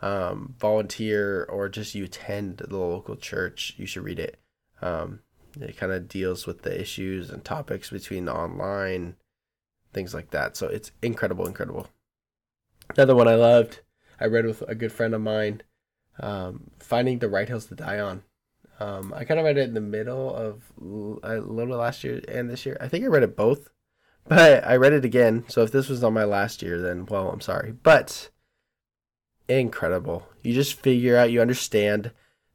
um, 0.00 0.54
volunteer, 0.58 1.44
or 1.44 1.68
just 1.68 1.94
you 1.94 2.04
attend 2.04 2.58
the 2.58 2.76
local 2.76 3.16
church, 3.16 3.74
you 3.76 3.86
should 3.86 4.04
read 4.04 4.18
it. 4.18 4.38
Um, 4.80 5.20
it 5.60 5.76
kind 5.76 5.92
of 5.92 6.08
deals 6.08 6.46
with 6.46 6.62
the 6.62 6.80
issues 6.80 7.30
and 7.30 7.44
topics 7.44 7.90
between 7.90 8.28
online, 8.28 9.16
things 9.94 10.12
like 10.12 10.30
that. 10.30 10.56
So 10.56 10.66
it's 10.66 10.92
incredible, 11.02 11.46
incredible. 11.46 11.88
Another 12.94 13.14
one 13.14 13.28
I 13.28 13.34
loved, 13.34 13.80
I 14.20 14.26
read 14.26 14.44
with 14.44 14.62
a 14.62 14.74
good 14.74 14.92
friend 14.92 15.14
of 15.14 15.20
mine, 15.20 15.62
um, 16.20 16.70
Finding 16.78 17.18
the 17.18 17.28
Right 17.28 17.48
Hills 17.48 17.66
to 17.66 17.74
Die 17.74 18.00
On. 18.00 18.22
Um, 18.80 19.14
I 19.16 19.24
kind 19.24 19.38
of 19.38 19.46
read 19.46 19.56
it 19.56 19.68
in 19.68 19.74
the 19.74 19.80
middle 19.80 20.34
of 20.34 20.62
a 20.78 21.36
little 21.38 21.66
bit 21.66 21.76
last 21.76 22.04
year 22.04 22.20
and 22.28 22.50
this 22.50 22.66
year. 22.66 22.76
I 22.80 22.88
think 22.88 23.04
I 23.04 23.08
read 23.08 23.22
it 23.22 23.36
both, 23.36 23.70
but 24.28 24.66
I 24.66 24.76
read 24.76 24.92
it 24.92 25.04
again. 25.04 25.44
So 25.48 25.62
if 25.62 25.70
this 25.70 25.88
was 25.88 26.04
on 26.04 26.12
my 26.12 26.24
last 26.24 26.60
year, 26.62 26.80
then 26.80 27.06
well, 27.06 27.30
I'm 27.30 27.40
sorry. 27.40 27.72
But 27.72 28.30
incredible. 29.48 30.26
You 30.42 30.54
just 30.54 30.74
figure 30.74 31.16
out, 31.16 31.30
you 31.30 31.40
understand 31.40 32.10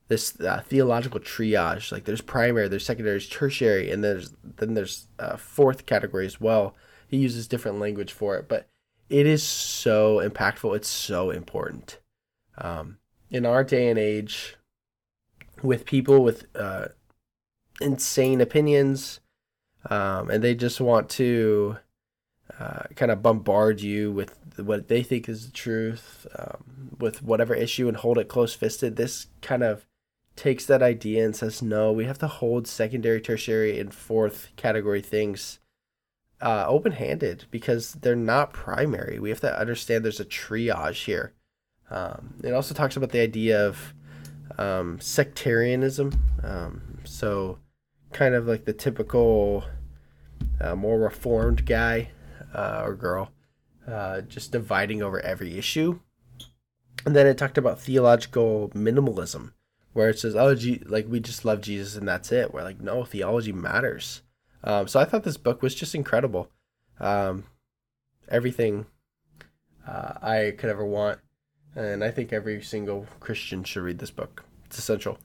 this 0.07 0.39
uh, 0.41 0.61
theological 0.61 1.19
triage. 1.19 1.91
Like 1.91 2.05
there's 2.05 2.21
primary, 2.21 2.67
there's 2.67 2.85
secondary, 2.85 3.13
there's 3.13 3.29
tertiary, 3.29 3.91
and 3.91 4.03
there's 4.03 4.33
then 4.57 4.73
there's 4.73 5.07
a 5.17 5.37
fourth 5.37 5.85
category 5.85 6.25
as 6.25 6.41
well. 6.41 6.75
He 7.09 7.17
uses 7.17 7.47
different 7.47 7.79
language 7.79 8.13
for 8.13 8.37
it, 8.37 8.47
but 8.47 8.69
it 9.09 9.25
is 9.25 9.41
so 9.41 10.17
impactful. 10.17 10.75
It's 10.75 10.87
so 10.87 11.31
important. 11.31 11.97
Um, 12.59 12.99
in 13.31 13.47
our 13.47 13.63
day 13.63 13.89
and 13.89 13.97
age, 13.97 14.55
with 15.63 15.85
people 15.85 16.23
with 16.23 16.45
uh, 16.55 16.89
insane 17.81 18.41
opinions, 18.41 19.21
um, 19.89 20.29
and 20.29 20.43
they 20.43 20.53
just 20.53 20.79
want 20.79 21.09
to 21.09 21.77
uh, 22.59 22.83
kind 22.95 23.11
of 23.11 23.23
bombard 23.23 23.81
you 23.81 24.11
with 24.11 24.37
what 24.57 24.87
they 24.87 25.01
think 25.01 25.27
is 25.27 25.47
the 25.47 25.51
truth, 25.51 26.27
um, 26.37 26.95
with 26.99 27.23
whatever 27.23 27.55
issue, 27.55 27.87
and 27.87 27.97
hold 27.97 28.19
it 28.19 28.27
close 28.27 28.53
fisted. 28.53 28.95
This 28.95 29.27
kind 29.41 29.63
of 29.63 29.87
takes 30.35 30.65
that 30.67 30.83
idea 30.83 31.25
and 31.25 31.35
says, 31.35 31.63
no, 31.63 31.91
we 31.91 32.05
have 32.05 32.19
to 32.19 32.27
hold 32.27 32.67
secondary, 32.67 33.19
tertiary, 33.19 33.79
and 33.79 33.91
fourth 33.91 34.49
category 34.57 35.01
things 35.01 35.59
uh, 36.41 36.65
open 36.67 36.93
handed 36.93 37.45
because 37.51 37.93
they're 37.93 38.15
not 38.15 38.53
primary. 38.53 39.19
We 39.19 39.29
have 39.29 39.41
to 39.41 39.59
understand 39.59 40.03
there's 40.03 40.19
a 40.19 40.25
triage 40.25 41.05
here. 41.05 41.33
Um, 41.89 42.35
it 42.43 42.53
also 42.53 42.73
talks 42.73 42.95
about 42.95 43.09
the 43.09 43.19
idea 43.19 43.67
of 43.67 43.93
um, 44.57 44.99
sectarianism. 44.99 46.13
Um, 46.43 46.99
so, 47.03 47.59
kind 48.13 48.35
of 48.35 48.47
like 48.47 48.65
the 48.65 48.73
typical 48.73 49.63
uh, 50.61 50.75
more 50.75 50.99
reformed 50.99 51.65
guy 51.65 52.11
uh, 52.53 52.83
or 52.85 52.95
girl, 52.95 53.31
uh, 53.87 54.21
just 54.21 54.51
dividing 54.51 55.01
over 55.01 55.19
every 55.21 55.57
issue. 55.57 55.99
And 57.05 57.15
then 57.15 57.27
it 57.27 57.37
talked 57.37 57.57
about 57.57 57.79
theological 57.79 58.69
minimalism 58.75 59.53
where 59.93 60.09
it 60.09 60.19
says, 60.19 60.35
"Oh, 60.35 60.55
like 60.85 61.07
we 61.07 61.19
just 61.19 61.45
love 61.45 61.61
Jesus 61.61 61.95
and 61.95 62.07
that's 62.07 62.31
it." 62.31 62.53
We're 62.53 62.63
like, 62.63 62.81
no, 62.81 63.03
theology 63.03 63.51
matters. 63.51 64.21
Um, 64.63 64.87
so 64.87 64.99
I 64.99 65.05
thought 65.05 65.23
this 65.23 65.37
book 65.37 65.61
was 65.61 65.75
just 65.75 65.95
incredible. 65.95 66.49
Um, 66.99 67.45
everything 68.27 68.85
uh, 69.87 70.13
I 70.21 70.53
could 70.57 70.69
ever 70.69 70.85
want, 70.85 71.19
and 71.75 72.03
I 72.03 72.11
think 72.11 72.33
every 72.33 72.61
single 72.61 73.07
Christian 73.19 73.63
should 73.63 73.83
read 73.83 73.99
this 73.99 74.11
book. 74.11 74.43
It's 74.65 74.77
essential. 74.77 75.17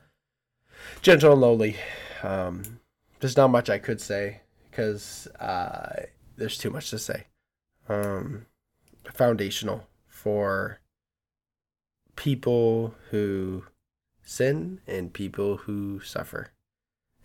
Gentle 1.03 1.33
and 1.33 1.41
lowly. 1.41 1.77
Um, 2.23 2.81
there's 3.21 3.37
not 3.37 3.49
much 3.49 3.71
I 3.71 3.79
could 3.79 4.01
say 4.01 4.41
because 4.71 5.27
uh, 5.41 6.05
there's 6.37 6.59
too 6.59 6.71
much 6.71 6.91
to 6.91 6.99
say. 6.99 7.27
Um, 7.89 8.47
foundational 9.13 9.87
for 10.07 10.81
people 12.17 12.95
who 13.11 13.65
sin 14.25 14.81
and 14.87 15.13
people 15.13 15.59
who 15.59 16.01
suffer. 16.01 16.51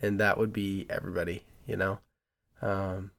And 0.02 0.18
that 0.20 0.38
would 0.38 0.52
be 0.52 0.86
everybody, 0.88 1.44
you 1.70 1.76
know? 1.76 2.00
Um, 2.60 3.12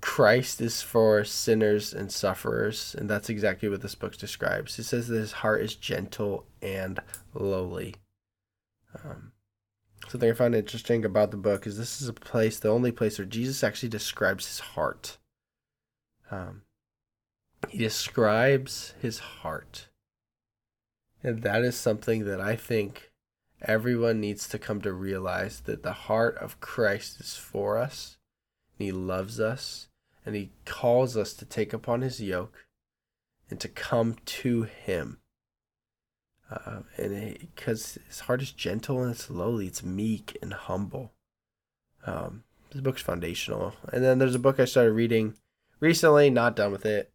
Christ 0.00 0.60
is 0.60 0.82
for 0.82 1.24
sinners 1.24 1.92
and 1.92 2.10
sufferers, 2.10 2.94
and 2.98 3.08
that's 3.10 3.28
exactly 3.28 3.68
what 3.68 3.82
this 3.82 3.94
book 3.94 4.16
describes. 4.16 4.78
It 4.78 4.84
says 4.84 5.08
that 5.08 5.18
his 5.18 5.32
heart 5.32 5.60
is 5.60 5.74
gentle 5.74 6.46
and 6.62 7.00
lowly. 7.34 7.96
Um, 9.04 9.32
something 10.08 10.30
I 10.30 10.34
found 10.34 10.54
interesting 10.54 11.04
about 11.04 11.30
the 11.30 11.36
book 11.36 11.66
is 11.66 11.76
this 11.76 12.00
is 12.00 12.08
a 12.08 12.12
place, 12.12 12.58
the 12.58 12.70
only 12.70 12.92
place 12.92 13.18
where 13.18 13.26
Jesus 13.26 13.62
actually 13.62 13.88
describes 13.90 14.46
his 14.46 14.60
heart. 14.60 15.18
Um, 16.30 16.62
he 17.68 17.78
describes 17.78 18.94
his 19.00 19.18
heart. 19.18 19.88
And 21.22 21.42
that 21.42 21.62
is 21.62 21.76
something 21.76 22.24
that 22.24 22.40
I 22.40 22.56
think 22.56 23.10
everyone 23.62 24.20
needs 24.20 24.48
to 24.48 24.58
come 24.58 24.80
to 24.82 24.92
realize 24.92 25.60
that 25.60 25.82
the 25.82 25.92
heart 25.92 26.36
of 26.38 26.60
Christ 26.60 27.20
is 27.20 27.36
for 27.36 27.78
us. 27.78 28.16
And 28.78 28.86
he 28.86 28.92
loves 28.92 29.40
us. 29.40 29.88
And 30.24 30.34
he 30.34 30.50
calls 30.64 31.16
us 31.16 31.32
to 31.34 31.44
take 31.44 31.72
upon 31.72 32.02
his 32.02 32.20
yoke 32.20 32.66
and 33.48 33.60
to 33.60 33.68
come 33.68 34.16
to 34.24 34.62
him. 34.62 35.18
Uh, 36.50 36.80
and 36.96 37.38
because 37.38 37.98
his 38.06 38.20
heart 38.20 38.42
is 38.42 38.52
gentle 38.52 39.02
and 39.02 39.12
it's 39.12 39.30
lowly, 39.30 39.66
it's 39.66 39.82
meek 39.82 40.36
and 40.42 40.52
humble. 40.52 41.12
Um, 42.06 42.44
this 42.70 42.80
book's 42.80 43.02
foundational. 43.02 43.74
And 43.92 44.04
then 44.04 44.18
there's 44.18 44.34
a 44.34 44.40
book 44.40 44.58
I 44.58 44.64
started 44.64 44.92
reading 44.92 45.34
recently, 45.80 46.30
not 46.30 46.56
done 46.56 46.72
with 46.72 46.86
it. 46.86 47.12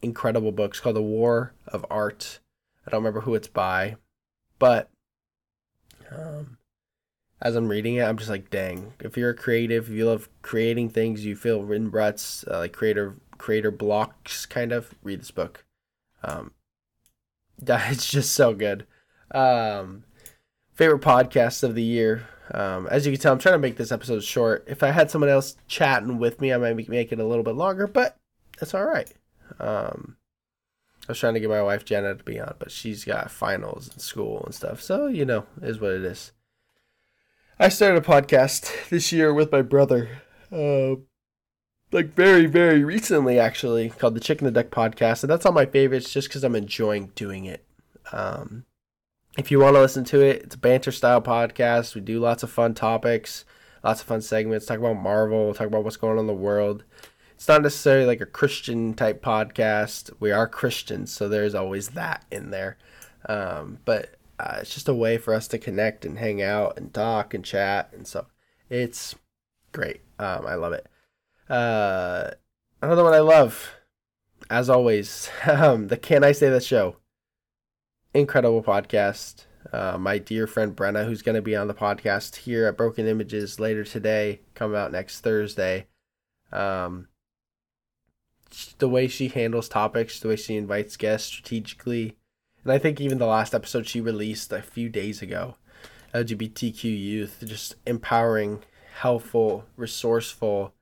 Incredible 0.00 0.52
book. 0.52 0.72
It's 0.72 0.80
called 0.80 0.96
The 0.96 1.02
War 1.02 1.54
of 1.66 1.86
Art 1.90 2.40
I 2.86 2.90
don't 2.90 3.00
remember 3.00 3.20
who 3.20 3.34
it's 3.34 3.48
by, 3.48 3.96
but 4.58 4.90
um, 6.14 6.58
as 7.40 7.56
I'm 7.56 7.68
reading 7.68 7.96
it, 7.96 8.02
I'm 8.02 8.16
just 8.16 8.30
like, 8.30 8.50
dang. 8.50 8.94
If 9.00 9.16
you're 9.16 9.30
a 9.30 9.34
creative, 9.34 9.88
if 9.88 9.94
you 9.94 10.06
love 10.06 10.28
creating 10.42 10.90
things, 10.90 11.24
you 11.24 11.34
feel 11.36 11.70
in 11.72 11.90
ruts, 11.90 12.44
uh, 12.48 12.58
like 12.58 12.72
creator 12.72 13.16
creator 13.38 13.72
blocks, 13.72 14.46
kind 14.46 14.72
of 14.72 14.94
read 15.02 15.20
this 15.20 15.32
book. 15.32 15.64
Um, 16.22 16.52
it's 17.66 18.10
just 18.10 18.32
so 18.32 18.54
good. 18.54 18.86
Um, 19.32 20.04
favorite 20.74 21.02
podcast 21.02 21.62
of 21.62 21.74
the 21.74 21.82
year. 21.82 22.28
Um, 22.52 22.86
as 22.88 23.06
you 23.06 23.12
can 23.12 23.20
tell, 23.20 23.32
I'm 23.32 23.38
trying 23.38 23.54
to 23.54 23.58
make 23.58 23.76
this 23.76 23.92
episode 23.92 24.22
short. 24.22 24.64
If 24.66 24.82
I 24.82 24.90
had 24.90 25.10
someone 25.10 25.30
else 25.30 25.56
chatting 25.66 26.18
with 26.18 26.40
me, 26.40 26.52
I 26.52 26.58
might 26.58 26.88
make 26.88 27.12
it 27.12 27.18
a 27.18 27.26
little 27.26 27.44
bit 27.44 27.54
longer, 27.54 27.86
but 27.86 28.16
that's 28.58 28.74
all 28.74 28.84
right. 28.84 29.10
Um, 29.58 30.16
I 31.08 31.12
was 31.12 31.18
trying 31.18 31.34
to 31.34 31.40
get 31.40 31.50
my 31.50 31.62
wife 31.62 31.84
Jenna 31.84 32.14
to 32.14 32.22
be 32.22 32.38
on, 32.38 32.54
but 32.58 32.70
she's 32.70 33.04
got 33.04 33.30
finals 33.30 33.90
in 33.92 33.98
school 33.98 34.42
and 34.44 34.54
stuff. 34.54 34.80
So, 34.80 35.08
you 35.08 35.24
know, 35.24 35.46
is 35.60 35.80
what 35.80 35.92
it 35.92 36.04
is. 36.04 36.30
I 37.58 37.68
started 37.68 37.98
a 37.98 38.06
podcast 38.06 38.88
this 38.88 39.12
year 39.12 39.34
with 39.34 39.50
my 39.50 39.62
brother. 39.62 40.22
Uh, 40.52 40.96
like 41.90 42.14
very, 42.14 42.46
very 42.46 42.84
recently, 42.84 43.38
actually, 43.38 43.90
called 43.90 44.14
the 44.14 44.20
Chicken 44.20 44.44
the 44.44 44.50
Duck 44.52 44.68
Podcast. 44.68 45.24
And 45.24 45.30
that's 45.30 45.44
all 45.44 45.52
my 45.52 45.66
favorites 45.66 46.12
just 46.12 46.28
because 46.28 46.44
I'm 46.44 46.54
enjoying 46.54 47.10
doing 47.16 47.46
it. 47.46 47.64
Um, 48.12 48.64
if 49.36 49.50
you 49.50 49.58
want 49.58 49.74
to 49.74 49.80
listen 49.80 50.04
to 50.04 50.20
it, 50.20 50.42
it's 50.42 50.54
a 50.54 50.58
banter 50.58 50.92
style 50.92 51.20
podcast. 51.20 51.94
We 51.96 52.00
do 52.00 52.20
lots 52.20 52.42
of 52.42 52.50
fun 52.50 52.74
topics, 52.74 53.44
lots 53.82 54.00
of 54.00 54.06
fun 54.06 54.22
segments, 54.22 54.66
talk 54.66 54.78
about 54.78 54.94
Marvel, 54.94 55.52
talk 55.52 55.66
about 55.66 55.82
what's 55.82 55.96
going 55.96 56.12
on 56.12 56.20
in 56.20 56.26
the 56.26 56.32
world 56.32 56.84
it's 57.42 57.48
not 57.48 57.62
necessarily 57.62 58.06
like 58.06 58.20
a 58.20 58.26
Christian 58.26 58.94
type 58.94 59.20
podcast. 59.20 60.12
We 60.20 60.30
are 60.30 60.46
Christians, 60.46 61.10
so 61.10 61.28
there's 61.28 61.56
always 61.56 61.88
that 61.88 62.24
in 62.30 62.52
there. 62.52 62.78
Um, 63.26 63.78
but 63.84 64.14
uh, 64.38 64.58
it's 64.60 64.72
just 64.72 64.88
a 64.88 64.94
way 64.94 65.18
for 65.18 65.34
us 65.34 65.48
to 65.48 65.58
connect 65.58 66.04
and 66.04 66.18
hang 66.18 66.40
out 66.40 66.78
and 66.78 66.94
talk 66.94 67.34
and 67.34 67.44
chat, 67.44 67.90
and 67.92 68.06
so 68.06 68.26
it's 68.70 69.16
great. 69.72 70.02
Um, 70.20 70.46
I 70.46 70.54
love 70.54 70.72
it. 70.72 70.86
Uh, 71.50 72.30
another 72.80 73.02
one 73.02 73.12
I 73.12 73.18
love, 73.18 73.72
as 74.48 74.70
always, 74.70 75.28
um, 75.44 75.88
the 75.88 75.96
Can 75.96 76.22
I 76.22 76.30
Say 76.30 76.48
That 76.48 76.62
show, 76.62 76.98
incredible 78.14 78.62
podcast. 78.62 79.46
Uh, 79.72 79.98
my 79.98 80.16
dear 80.16 80.46
friend 80.46 80.76
Brenna, 80.76 81.06
who's 81.06 81.22
going 81.22 81.34
to 81.34 81.42
be 81.42 81.56
on 81.56 81.66
the 81.66 81.74
podcast 81.74 82.36
here 82.36 82.66
at 82.66 82.76
Broken 82.76 83.08
Images 83.08 83.58
later 83.58 83.82
today, 83.82 84.42
come 84.54 84.76
out 84.76 84.92
next 84.92 85.22
Thursday. 85.22 85.88
Um, 86.52 87.08
the 88.78 88.88
way 88.88 89.08
she 89.08 89.28
handles 89.28 89.68
topics, 89.68 90.20
the 90.20 90.28
way 90.28 90.36
she 90.36 90.56
invites 90.56 90.96
guests 90.96 91.28
strategically, 91.28 92.16
and 92.64 92.72
I 92.72 92.78
think 92.78 93.00
even 93.00 93.18
the 93.18 93.26
last 93.26 93.54
episode 93.54 93.86
she 93.86 94.00
released 94.00 94.52
a 94.52 94.62
few 94.62 94.88
days 94.88 95.20
ago, 95.20 95.56
LGBTQ 96.14 96.84
youth, 96.84 97.42
just 97.44 97.74
empowering, 97.86 98.62
helpful, 99.00 99.64
resourceful. 99.76 100.72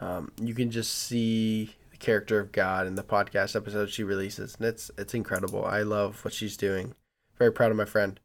Um, 0.00 0.32
you 0.40 0.54
can 0.54 0.70
just 0.70 0.92
see 0.92 1.76
the 1.92 1.98
character 1.98 2.40
of 2.40 2.50
God 2.50 2.86
in 2.86 2.96
the 2.96 3.04
podcast 3.04 3.54
episode 3.54 3.90
she 3.90 4.02
releases, 4.02 4.56
and 4.56 4.66
it's 4.66 4.90
it's 4.98 5.14
incredible. 5.14 5.64
I 5.64 5.82
love 5.82 6.24
what 6.24 6.34
she's 6.34 6.56
doing. 6.56 6.94
Very 7.38 7.52
proud 7.52 7.70
of 7.70 7.76
my 7.76 7.84
friend. 7.84 8.18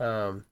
Um, 0.00 0.46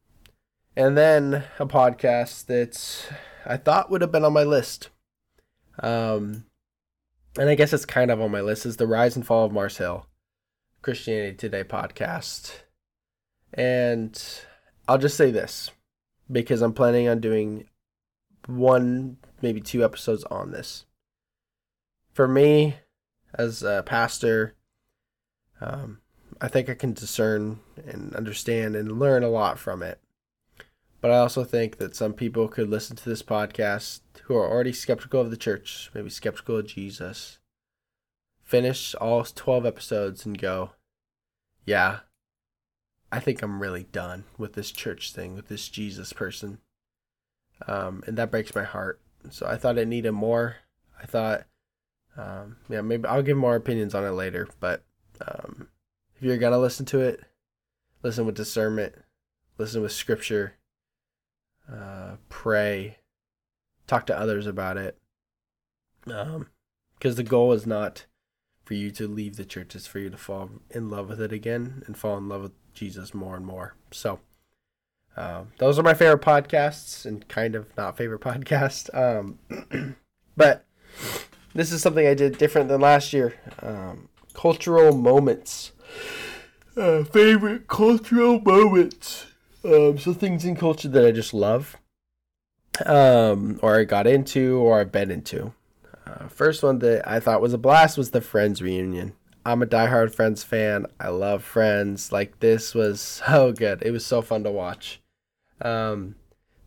and 0.77 0.96
then 0.96 1.44
a 1.59 1.66
podcast 1.66 2.46
that 2.46 3.14
I 3.46 3.57
thought 3.57 3.90
would 3.90 4.03
have 4.03 4.12
been 4.12 4.25
on 4.25 4.33
my 4.33 4.44
list. 4.44 4.90
Um, 5.79 6.44
and 7.38 7.49
I 7.49 7.55
guess 7.55 7.73
it's 7.73 7.85
kind 7.85 8.11
of 8.11 8.21
on 8.21 8.31
my 8.31 8.40
list 8.40 8.66
is 8.66 8.77
the 8.77 8.87
Rise 8.87 9.16
and 9.16 9.27
Fall 9.27 9.47
of 9.47 9.53
Mars 9.53 9.79
Hill, 9.79 10.07
Christianity 10.83 11.37
Today 11.37 11.64
podcast. 11.64 12.53
And 13.55 14.21
I'll 14.87 14.99
just 14.99 15.16
say 15.16 15.31
this 15.31 15.71
because 16.31 16.62
I'm 16.62 16.75
planning 16.75 17.09
on 17.09 17.21
doing 17.21 17.68
one, 18.47 19.16
maybe 19.40 19.61
two 19.61 19.85
episodes 19.85 20.25
on 20.25 20.51
this. 20.51 20.85
For 22.12 22.29
me, 22.29 22.77
as 23.35 23.62
a 23.62 23.83
pastor, 23.87 24.55
um, 25.61 26.01
I 26.40 26.49
think 26.49 26.68
I 26.68 26.75
can 26.75 26.92
discern 26.92 27.61
and 27.87 28.14
understand 28.14 28.77
and 28.77 28.99
learn 28.99 29.23
a 29.23 29.31
lot 29.31 29.59
from 29.59 29.83
it. 29.83 30.01
But 31.01 31.11
I 31.11 31.18
also 31.18 31.45
think 31.45 31.79
that 31.79 31.97
some 31.97 32.12
people 32.12 32.49
could 32.49 32.68
listen 32.68 32.97
to 32.97 33.09
this 33.09 33.23
podcast 33.23 34.01
who 34.22 34.37
are 34.37 34.48
already 34.48 34.72
skeptical 34.72 35.20
of 35.20 35.30
the 35.30 35.37
church, 35.37 35.90
maybe 35.94 36.11
skeptical 36.11 36.58
of 36.58 36.66
Jesus, 36.66 37.38
finish 38.42 38.94
all 38.96 39.24
12 39.24 39.66
episodes 39.66 40.24
and 40.24 40.38
go, 40.38 40.70
yeah, 41.64 42.00
I 43.11 43.20
think 43.20 43.42
I'm 43.42 43.61
really 43.61 43.85
done 43.85 44.24
with 44.38 44.54
this 44.54 44.70
church 44.70 45.12
thing, 45.12 45.35
with 45.35 45.48
this 45.48 45.68
Jesus 45.68 46.12
person. 46.12 46.58
Um, 47.66 48.02
and 48.06 48.16
that 48.16 48.30
breaks 48.30 48.54
my 48.54 48.64
heart. 48.64 49.00
So 49.30 49.46
I 49.46 49.56
thought 49.56 49.78
it 49.78 49.88
needed 49.88 50.12
more. 50.12 50.56
I 51.00 51.06
thought, 51.06 51.44
um, 52.16 52.56
yeah, 52.68 52.80
maybe 52.80 53.06
I'll 53.06 53.22
give 53.22 53.37
more 53.37 53.56
opinions 53.56 53.94
on 53.94 54.04
it 54.04 54.11
later. 54.11 54.48
But 54.61 54.82
um, 55.26 55.68
if 56.16 56.22
you're 56.22 56.38
going 56.38 56.52
to 56.52 56.58
listen 56.58 56.87
to 56.87 57.00
it, 57.00 57.20
listen 58.02 58.26
with 58.26 58.35
discernment, 58.35 58.94
listen 59.58 59.82
with 59.82 59.92
scripture, 59.92 60.54
uh, 61.70 62.16
pray, 62.28 62.98
talk 63.92 64.07
to 64.07 64.18
others 64.18 64.46
about 64.46 64.78
it. 64.78 64.96
Um, 66.07 66.48
because 66.94 67.16
the 67.16 67.22
goal 67.22 67.52
is 67.52 67.66
not 67.66 68.07
for 68.64 68.74
you 68.74 68.90
to 68.92 69.07
leave 69.07 69.37
the 69.37 69.44
church; 69.44 69.74
it's 69.74 69.87
for 69.87 69.98
you 69.98 70.09
to 70.09 70.16
fall 70.16 70.50
in 70.70 70.88
love 70.88 71.09
with 71.11 71.20
it 71.20 71.33
again 71.33 71.83
and 71.87 71.96
fall 71.96 72.16
in 72.16 72.28
love 72.28 72.42
with 72.42 72.72
Jesus 72.72 73.12
more 73.12 73.37
and 73.37 73.44
more. 73.44 73.74
So, 73.90 74.20
uh, 75.16 75.44
those 75.59 75.78
are 75.78 75.83
my 75.83 75.94
favorite 75.94 76.22
podcasts 76.22 77.05
and 77.05 77.28
kind 77.28 77.55
of 77.55 77.76
not 77.76 77.96
favorite 77.96 78.20
podcast. 78.22 78.88
Um, 78.94 79.96
but 80.37 80.64
this 81.55 81.70
is 81.70 81.83
something 81.83 82.07
I 82.07 82.14
did 82.14 82.38
different 82.38 82.68
than 82.68 82.81
last 82.81 83.12
year. 83.12 83.35
Um, 83.61 84.09
cultural 84.33 84.96
moments. 84.96 85.72
Uh, 86.76 87.05
favorite 87.05 87.68
cultural 87.68 88.40
moments. 88.40 89.26
Um, 89.64 89.98
so 89.98 90.14
things 90.14 90.44
in 90.44 90.57
culture 90.57 90.88
that 90.88 91.07
I 91.07 91.12
just 91.12 91.35
love, 91.35 91.76
um, 92.87 93.59
or 93.62 93.79
I 93.79 93.85
got 93.85 94.07
into, 94.07 94.59
or 94.59 94.81
I've 94.81 94.92
been 94.92 95.11
into. 95.11 95.53
Uh, 96.07 96.29
first 96.29 96.62
one 96.62 96.79
that 96.81 97.09
I 97.09 97.21
thought 97.21 97.40
was 97.40 97.53
a 97.53 97.59
blast 97.59 97.97
was 97.97 98.11
the 98.11 98.21
Friends 98.21 98.61
reunion. 98.61 99.14
I'm 99.45 99.62
a 99.62 99.66
diehard 99.66 100.14
Friends 100.14 100.45
fan. 100.45 100.87
I 101.01 101.09
love 101.09 101.42
Friends. 101.42 102.12
Like 102.12 102.40
this 102.40 102.75
was 102.75 103.01
so 103.01 103.53
good. 103.53 103.83
It 103.83 103.90
was 103.90 104.07
so 104.07 104.23
fun 104.23 104.45
to 104.45 104.51
watch. 104.51 105.01
Um, 105.61 106.16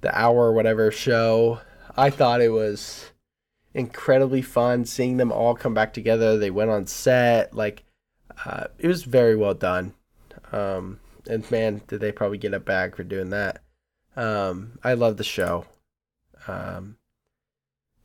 the 0.02 0.18
hour 0.18 0.52
whatever 0.52 0.92
show. 0.92 1.62
I 1.98 2.10
thought 2.10 2.42
it 2.42 2.50
was 2.50 3.12
incredibly 3.74 4.42
fun 4.42 4.86
seeing 4.86 5.18
them 5.18 5.32
all 5.32 5.56
come 5.56 5.74
back 5.74 5.94
together. 5.94 6.38
They 6.38 6.52
went 6.52 6.72
on 6.72 6.88
set. 6.88 7.54
Like 7.54 7.84
uh, 8.46 8.66
it 8.78 8.88
was 8.88 9.04
very 9.04 9.36
well 9.36 9.54
done. 9.54 9.94
Um, 10.52 11.00
and 11.28 11.50
man, 11.50 11.82
did 11.88 12.02
they 12.02 12.12
probably 12.12 12.38
get 12.38 12.54
a 12.54 12.60
bag 12.60 12.96
for 12.96 13.04
doing 13.04 13.30
that. 13.30 13.62
Um, 14.16 14.80
I 14.84 14.94
love 14.94 15.18
the 15.18 15.24
show. 15.24 15.66
Um, 16.48 16.98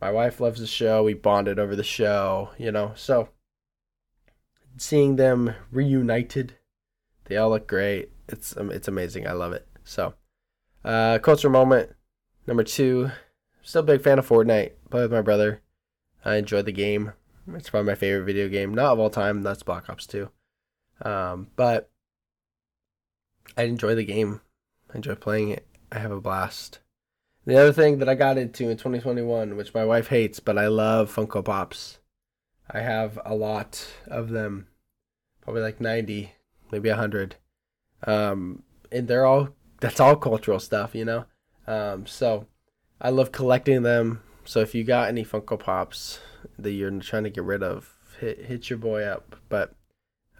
my 0.00 0.10
wife 0.10 0.40
loves 0.40 0.60
the 0.60 0.66
show. 0.66 1.02
We 1.02 1.14
bonded 1.14 1.58
over 1.58 1.76
the 1.76 1.84
show, 1.84 2.50
you 2.58 2.72
know. 2.72 2.92
So 2.96 3.28
seeing 4.76 5.16
them 5.16 5.54
reunited, 5.70 6.54
they 7.24 7.36
all 7.36 7.50
look 7.50 7.66
great. 7.66 8.10
It's 8.28 8.56
um, 8.56 8.70
it's 8.70 8.88
amazing. 8.88 9.26
I 9.26 9.32
love 9.32 9.52
it. 9.52 9.66
So, 9.84 10.14
uh, 10.84 11.18
culture 11.18 11.50
moment 11.50 11.94
number 12.46 12.64
two. 12.64 13.10
Still 13.62 13.80
a 13.80 13.84
big 13.84 14.02
fan 14.02 14.18
of 14.18 14.28
Fortnite. 14.28 14.72
Play 14.90 15.02
with 15.02 15.12
my 15.12 15.20
brother. 15.20 15.60
I 16.24 16.36
enjoy 16.36 16.62
the 16.62 16.72
game. 16.72 17.12
It's 17.54 17.70
probably 17.70 17.92
my 17.92 17.94
favorite 17.94 18.24
video 18.24 18.48
game, 18.48 18.74
not 18.74 18.92
of 18.92 18.98
all 18.98 19.10
time. 19.10 19.42
That's 19.42 19.62
Black 19.62 19.88
Ops 19.88 20.06
2. 20.06 20.30
Um, 21.02 21.48
but 21.56 21.90
I 23.56 23.64
enjoy 23.64 23.94
the 23.94 24.04
game. 24.04 24.40
I 24.92 24.96
enjoy 24.96 25.14
playing 25.14 25.50
it. 25.50 25.66
I 25.90 25.98
have 25.98 26.12
a 26.12 26.20
blast. 26.20 26.80
The 27.46 27.56
other 27.56 27.72
thing 27.72 27.98
that 27.98 28.08
I 28.08 28.14
got 28.14 28.38
into 28.38 28.68
in 28.68 28.76
2021, 28.76 29.56
which 29.56 29.74
my 29.74 29.84
wife 29.84 30.08
hates, 30.08 30.40
but 30.40 30.58
I 30.58 30.68
love 30.68 31.14
Funko 31.14 31.44
Pops. 31.44 31.98
I 32.70 32.80
have 32.80 33.18
a 33.24 33.34
lot 33.34 33.88
of 34.06 34.30
them, 34.30 34.68
probably 35.40 35.62
like 35.62 35.80
90, 35.80 36.32
maybe 36.70 36.90
100. 36.90 37.36
Um, 38.06 38.62
and 38.92 39.08
they're 39.08 39.24
all, 39.24 39.48
that's 39.80 40.00
all 40.00 40.16
cultural 40.16 40.60
stuff, 40.60 40.94
you 40.94 41.04
know? 41.04 41.24
Um, 41.66 42.06
so 42.06 42.46
I 43.00 43.10
love 43.10 43.32
collecting 43.32 43.82
them. 43.82 44.22
So 44.44 44.60
if 44.60 44.74
you 44.74 44.84
got 44.84 45.08
any 45.08 45.24
Funko 45.24 45.58
Pops 45.58 46.20
that 46.58 46.72
you're 46.72 46.90
trying 47.00 47.24
to 47.24 47.30
get 47.30 47.44
rid 47.44 47.62
of, 47.62 47.94
hit, 48.20 48.44
hit 48.44 48.70
your 48.70 48.78
boy 48.78 49.02
up. 49.04 49.36
But 49.48 49.74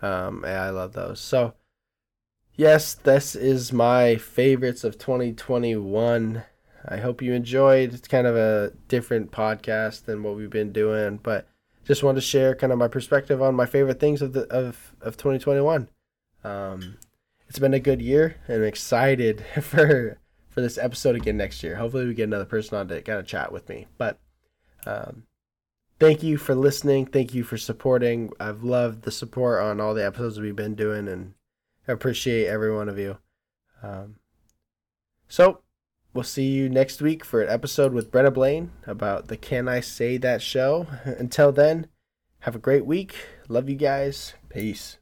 um, 0.03 0.43
yeah, 0.45 0.65
I 0.65 0.71
love 0.71 0.93
those. 0.93 1.21
So 1.21 1.55
yes, 2.55 2.95
this 2.95 3.35
is 3.35 3.73
my 3.73 4.17
favorites 4.17 4.85
of 4.85 4.99
2021. 4.99 6.45
I 6.87 6.97
hope 6.99 7.23
you 7.23 7.33
enjoyed. 7.33 7.93
It's 7.93 8.09
kind 8.09 8.27
of 8.27 8.37
a 8.37 8.73
different 8.89 9.31
podcast 9.31 10.05
than 10.05 10.23
what 10.23 10.37
we've 10.37 10.51
been 10.51 10.73
doing, 10.73 11.19
but 11.23 11.47
just 11.85 12.03
wanted 12.03 12.21
to 12.21 12.27
share 12.27 12.55
kind 12.55 12.73
of 12.73 12.79
my 12.79 12.89
perspective 12.89 13.43
on 13.43 13.55
my 13.55 13.67
favorite 13.67 14.01
things 14.01 14.23
of 14.23 14.33
the 14.33 14.43
of 14.49 14.95
of 15.01 15.17
2021. 15.17 15.89
Um, 16.45 16.97
it's 17.49 17.59
been 17.59 17.75
a 17.75 17.81
good 17.81 18.01
year, 18.01 18.37
and 18.47 18.59
I'm 18.59 18.65
excited 18.65 19.45
for 19.61 20.19
for 20.49 20.61
this 20.61 20.79
episode 20.79 21.17
again 21.17 21.37
next 21.37 21.63
year. 21.63 21.77
Hopefully, 21.77 22.07
we 22.07 22.15
get 22.15 22.25
another 22.25 22.45
person 22.45 22.79
on 22.79 22.89
to 22.89 23.03
kind 23.03 23.19
of 23.19 23.27
chat 23.27 23.53
with 23.53 23.69
me. 23.69 23.87
But 23.99 24.19
um, 24.87 25.25
thank 25.99 26.23
you 26.23 26.37
for 26.37 26.55
listening. 26.55 27.07
Thank 27.07 27.35
you 27.35 27.45
for 27.45 27.59
supporting. 27.59 28.31
I've 28.41 28.63
loved 28.63 29.03
the 29.03 29.11
support 29.11 29.63
on 29.63 29.81
all 29.81 29.95
the 29.95 30.07
episodes 30.07 30.41
we've 30.41 30.57
been 30.57 30.75
doing, 30.75 31.09
and 31.09 31.35
I 31.87 31.93
appreciate 31.93 32.47
every 32.47 32.75
one 32.75 32.89
of 32.89 32.99
you. 32.99 33.19
Um, 33.83 34.17
so 35.29 35.61
We'll 36.13 36.25
see 36.25 36.49
you 36.49 36.69
next 36.69 37.01
week 37.01 37.25
for 37.25 37.41
an 37.41 37.49
episode 37.49 37.93
with 37.93 38.11
Brenna 38.11 38.35
Blaine 38.35 38.73
about 38.85 39.29
the 39.29 39.37
Can 39.37 39.69
I 39.69 39.79
Say 39.79 40.17
That 40.17 40.43
show. 40.43 40.89
Until 41.05 41.53
then, 41.53 41.87
have 42.41 42.57
a 42.57 42.59
great 42.59 42.85
week. 42.85 43.15
Love 43.49 43.69
you 43.69 43.77
guys. 43.77 44.35
Peace. 44.49 44.97